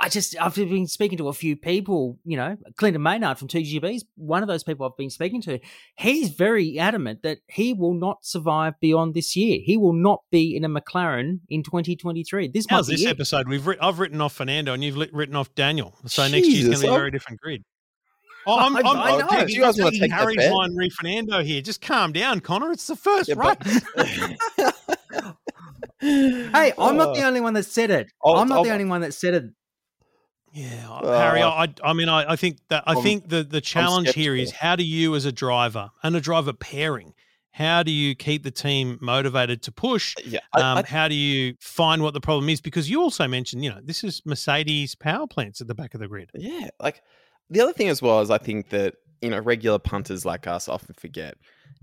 [0.00, 3.96] I just, I've been speaking to a few people, you know, Clinton Maynard from 2GB
[3.96, 5.58] is one of those people I've been speaking to.
[5.98, 9.58] He's very adamant that he will not survive beyond this year.
[9.62, 12.48] He will not be in a McLaren in 2023.
[12.48, 13.10] This How's might be this it.
[13.10, 13.48] episode?
[13.48, 15.94] We've writ- I've written off Fernando and you've lit- written off Daniel.
[16.06, 17.62] So next year's going to be a I'm- very different grid.
[18.46, 19.26] Oh, I'm, I- I'm, I I'm know.
[19.28, 20.52] Oh, taking, you guys wanna take that Harry's bet?
[20.54, 21.60] line re Fernando here.
[21.60, 22.70] Just calm down, Conor.
[22.72, 23.56] It's the first Yeah, run.
[26.52, 28.08] but- Hey, I'm not the only one that said it.
[28.24, 29.44] I'll- I'm not the I'll- only one that said it.
[30.52, 31.42] Yeah, Uh, Harry.
[31.42, 34.52] I, I mean, I, I think that I I'm- think the the challenge here is
[34.52, 37.12] how do you, as a driver and a driver pairing,
[37.50, 40.14] how do you keep the team motivated to push?
[40.24, 42.60] Yeah, I, Um, I, how do you find what the problem is?
[42.62, 46.00] Because you also mentioned, you know, this is Mercedes power plants at the back of
[46.00, 46.30] the grid.
[46.34, 46.68] yeah.
[46.80, 47.02] Like
[47.50, 50.68] the other thing as well is I think that you know regular punters like us
[50.68, 51.34] often forget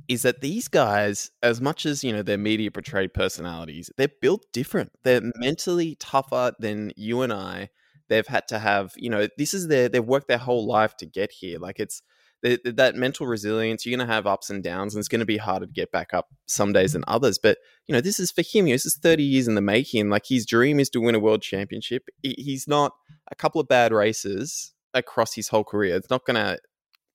[0.08, 4.46] is that these guys, as much as you know their media portrayed personalities, they're built
[4.54, 4.92] different.
[5.04, 5.40] They're mm-hmm.
[5.40, 7.70] mentally tougher than you and I.
[8.10, 11.06] They've had to have, you know, this is their they've worked their whole life to
[11.06, 11.58] get here.
[11.58, 12.02] Like it's
[12.44, 13.86] th- th- that mental resilience.
[13.86, 15.92] You're going to have ups and downs, and it's going to be harder to get
[15.92, 17.02] back up some days mm-hmm.
[17.02, 17.40] than others.
[17.42, 18.68] But you know, this is for him.
[18.68, 20.10] You know, this is 30 years in the making.
[20.10, 22.04] Like his dream is to win a world championship.
[22.22, 22.92] He- He's not
[23.32, 25.96] a couple of bad races across his whole career.
[25.96, 26.60] It's not going to.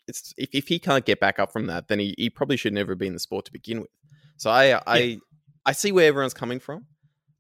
[0.09, 2.73] It's if, if he can't get back up from that, then he, he probably should
[2.73, 3.91] never be in the sport to begin with.
[4.37, 5.19] So I I
[5.65, 6.87] I see where everyone's coming from,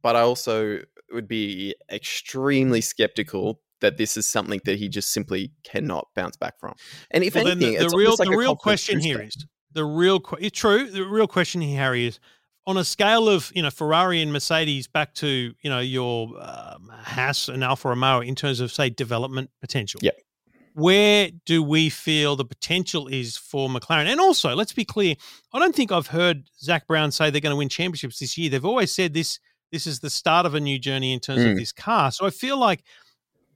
[0.02, 5.52] but I also would be extremely skeptical that this is something that he just simply
[5.64, 6.74] cannot bounce back from.
[7.10, 10.20] And if Well, anything, the, the real like the real question here is the real
[10.20, 10.90] true.
[10.90, 12.20] The real question here, Harry, is
[12.66, 16.90] on a scale of you know Ferrari and Mercedes back to you know your um,
[16.92, 20.00] Haas and Alfa Romeo in terms of say development potential.
[20.02, 20.16] Yep.
[20.79, 24.07] Where do we feel the potential is for McLaren?
[24.07, 25.16] And also, let's be clear.
[25.53, 28.49] I don't think I've heard Zak Brown say they're going to win championships this year.
[28.49, 29.41] They've always said this.
[29.72, 31.57] This is the start of a new journey in terms of Mm.
[31.57, 32.12] this car.
[32.12, 32.85] So I feel like,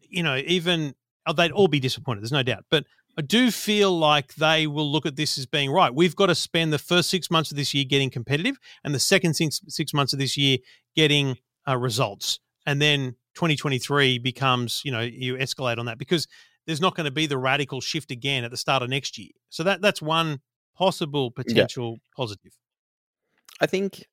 [0.01, 0.95] you know, even
[1.27, 2.23] oh, they'd all be disappointed.
[2.23, 2.65] There's no doubt.
[2.71, 2.85] But
[3.17, 5.95] I do feel like they will look at this as being right.
[5.95, 8.99] We've got to spend the first six months of this year getting competitive, and the
[8.99, 10.59] second six, six months of this year
[10.97, 16.27] getting uh, results, and then 2023 becomes you know you escalate on that because
[16.67, 19.31] there's not going to be the radical shift again at the start of next year.
[19.49, 20.41] So that that's one
[20.77, 22.53] possible potential positive.
[23.61, 24.07] I think,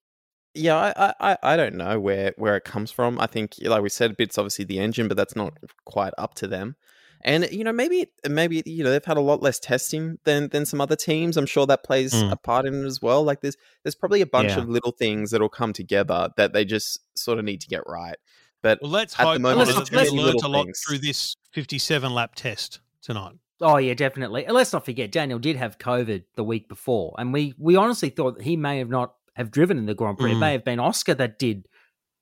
[0.53, 3.19] yeah, I, I, I don't know where where it comes from.
[3.19, 5.53] I think, like we said, it's obviously the engine, but that's not
[5.85, 6.75] quite up to them.
[7.21, 10.65] And you know, maybe maybe you know they've had a lot less testing than than
[10.65, 11.35] some other teams.
[11.35, 12.31] I'm sure that plays Mm.
[12.31, 13.23] a part in it as well.
[13.23, 14.59] Like there's there's probably a bunch Yeah.
[14.59, 18.15] of little things that'll come together that they just sort of need to get right.
[18.61, 20.81] But Well, let's At the hope moment, that it's they many learned a lot things.
[20.85, 23.35] through this 57 lap test tonight.
[23.61, 24.45] Oh yeah, definitely.
[24.45, 28.09] And let's not forget, Daniel did have COVID the week before, and we we honestly
[28.09, 30.31] thought that he may have not have driven in the Grand Prix.
[30.31, 30.39] It Mm.
[30.39, 31.67] may have been Oscar that did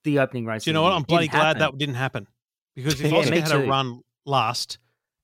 [0.03, 0.63] the opening race.
[0.63, 0.93] Do you know what?
[0.93, 1.59] I'm bloody glad happen.
[1.59, 2.27] that didn't happen
[2.75, 4.77] because if Yeah, Oscar me had a run last,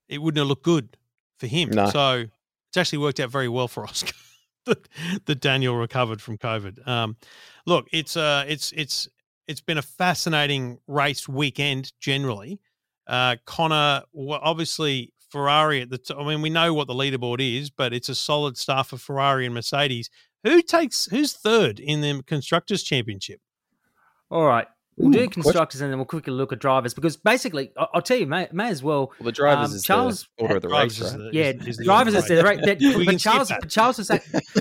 [0.10, 0.98] it wouldn't have looked good
[1.40, 1.70] for him.
[1.70, 1.90] No.
[1.90, 2.26] So
[2.70, 4.14] it's actually worked out very well for Oscar
[4.66, 4.88] that,
[5.26, 6.88] that Daniel recovered from COVID.
[6.88, 7.18] Um,
[7.66, 9.08] look, it's uh, it's it's
[9.48, 12.60] it's been a fascinating race weekend generally.
[13.08, 15.98] Uh, Conor, well, obviously Ferrari at the.
[15.98, 18.98] T- I mean, we know what the leaderboard is, but it's a solid start for
[18.98, 20.10] Ferrari and Mercedes.
[20.44, 23.40] Who takes who's third in the constructors' championship?
[24.30, 24.68] All right,
[24.98, 25.44] we'll Ooh, do good question.
[25.44, 28.48] constructors and then we'll quickly look at drivers because basically, I- I'll tell you, may,
[28.52, 29.08] may as well.
[29.20, 31.32] well, the drivers Um, is Charles- the order of the Drivers race, is right?
[31.32, 32.60] the- Yeah, is- is the drivers is order, the right.
[32.64, 34.12] That, but Charles, but Charles has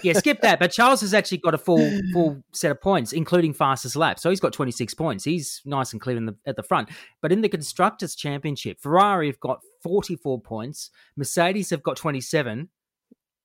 [0.02, 0.58] yeah, skip that.
[0.58, 4.18] But Charles has actually got a full full set of points, including fastest lap.
[4.18, 5.24] So he's got 26 points.
[5.24, 6.88] He's nice and clear in the, at the front.
[7.20, 10.90] But in the constructors' championship, Ferrari have got 44 points.
[11.16, 12.68] Mercedes have got 27.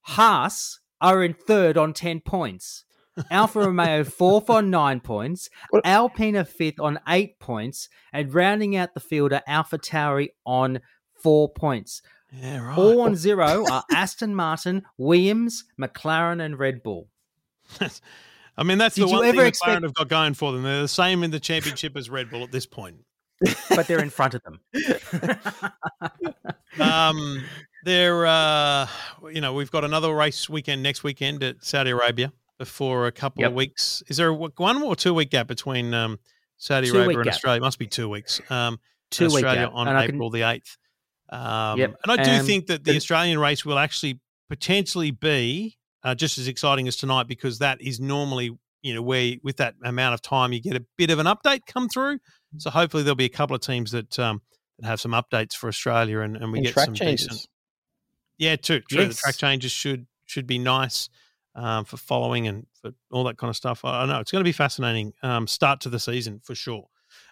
[0.02, 2.86] Haas are in third on 10 points.
[3.32, 5.50] Alfa Romeo fourth on nine points.
[5.70, 10.80] What- Alpine fifth on eight points, and rounding out the field are Alpha Tauri on
[11.22, 12.02] four points.
[12.32, 12.78] Yeah, right.
[12.78, 17.08] All on zero are Aston Martin, Williams, McLaren, and Red Bull.
[18.60, 20.64] I mean, that's Did the one thing McLaren expect- have got going for them.
[20.64, 22.98] They're the same in the championship as Red Bull at this point.
[23.70, 24.60] But they're in front of them.
[26.80, 27.44] Um,
[27.86, 28.88] they're, uh,
[29.32, 33.42] you know, we've got another race weekend next weekend at Saudi Arabia before a couple
[33.42, 33.50] Yep.
[33.52, 34.04] of weeks.
[34.08, 36.20] Is there a, one or two week gap between um,
[36.58, 37.34] Saudi Two-week Arabia and gap.
[37.34, 37.58] Australia?
[37.58, 38.42] It must be two weeks.
[38.50, 38.80] Um,
[39.10, 39.72] Two week Australia gap.
[39.74, 40.78] on And I can- April the eighth.
[41.30, 41.96] Um, Yep.
[42.04, 46.38] And I do think that the the- Australian race will actually potentially be uh, just
[46.38, 50.22] as exciting as tonight because that is normally you know where with that amount of
[50.22, 52.20] time you get a bit of an update come through.
[52.58, 54.42] So hopefully there'll be a couple of teams that um,
[54.80, 57.28] that have some updates for Australia and, and we And get track some changes.
[57.28, 57.48] decent.
[58.38, 58.82] Yeah, true.
[58.82, 59.08] True.
[59.08, 61.10] The track changes should should be nice
[61.58, 63.84] um, for following and for all that kind of stuff.
[63.84, 66.88] I, I know it's going to be fascinating um, start to the season for sure.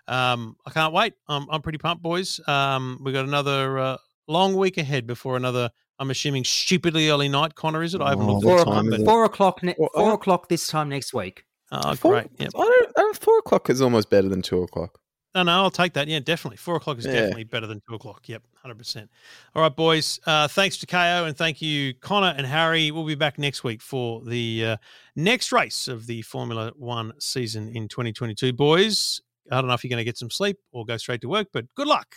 [0.08, 1.14] Um, I can't wait.
[1.30, 2.40] I'm, I'm pretty pumped, boys.
[2.48, 3.98] Um, we got another uh,
[4.28, 5.70] long week ahead before another.
[6.00, 7.56] I'm assuming stupidly early night.
[7.56, 8.02] Conor, is it?
[8.02, 9.64] I haven't Oh, looked at Four, the time time, but four o'clock.
[9.64, 11.46] Ne- Well, four uh, o'clock this time next week.
[11.72, 12.28] oh, Four, great.
[12.38, 12.52] Yep.
[12.56, 15.00] I don't, I don't- four o'clock is almost better than two o'clock.
[15.34, 16.08] No, no, I'll take that.
[16.08, 16.58] Yeah, definitely.
[16.58, 17.14] Four o'clock is Yeah.
[17.14, 18.28] definitely better than two o'clock.
[18.28, 19.10] Yep, hundred percent.
[19.54, 20.20] All right, boys.
[20.26, 22.90] Uh, thanks to Kayo and thank you, Conor and Harry.
[22.90, 24.78] We'll be back next week for the uh,
[25.16, 28.54] next race of the Formula One season in 2022.
[28.54, 31.30] Boys, I don't know if you're going to get some sleep or go straight to
[31.30, 32.16] work, but good luck.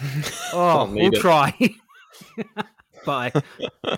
[0.52, 1.20] Oh, I'll we'll it.
[1.20, 1.54] try.
[3.06, 3.32] Bye.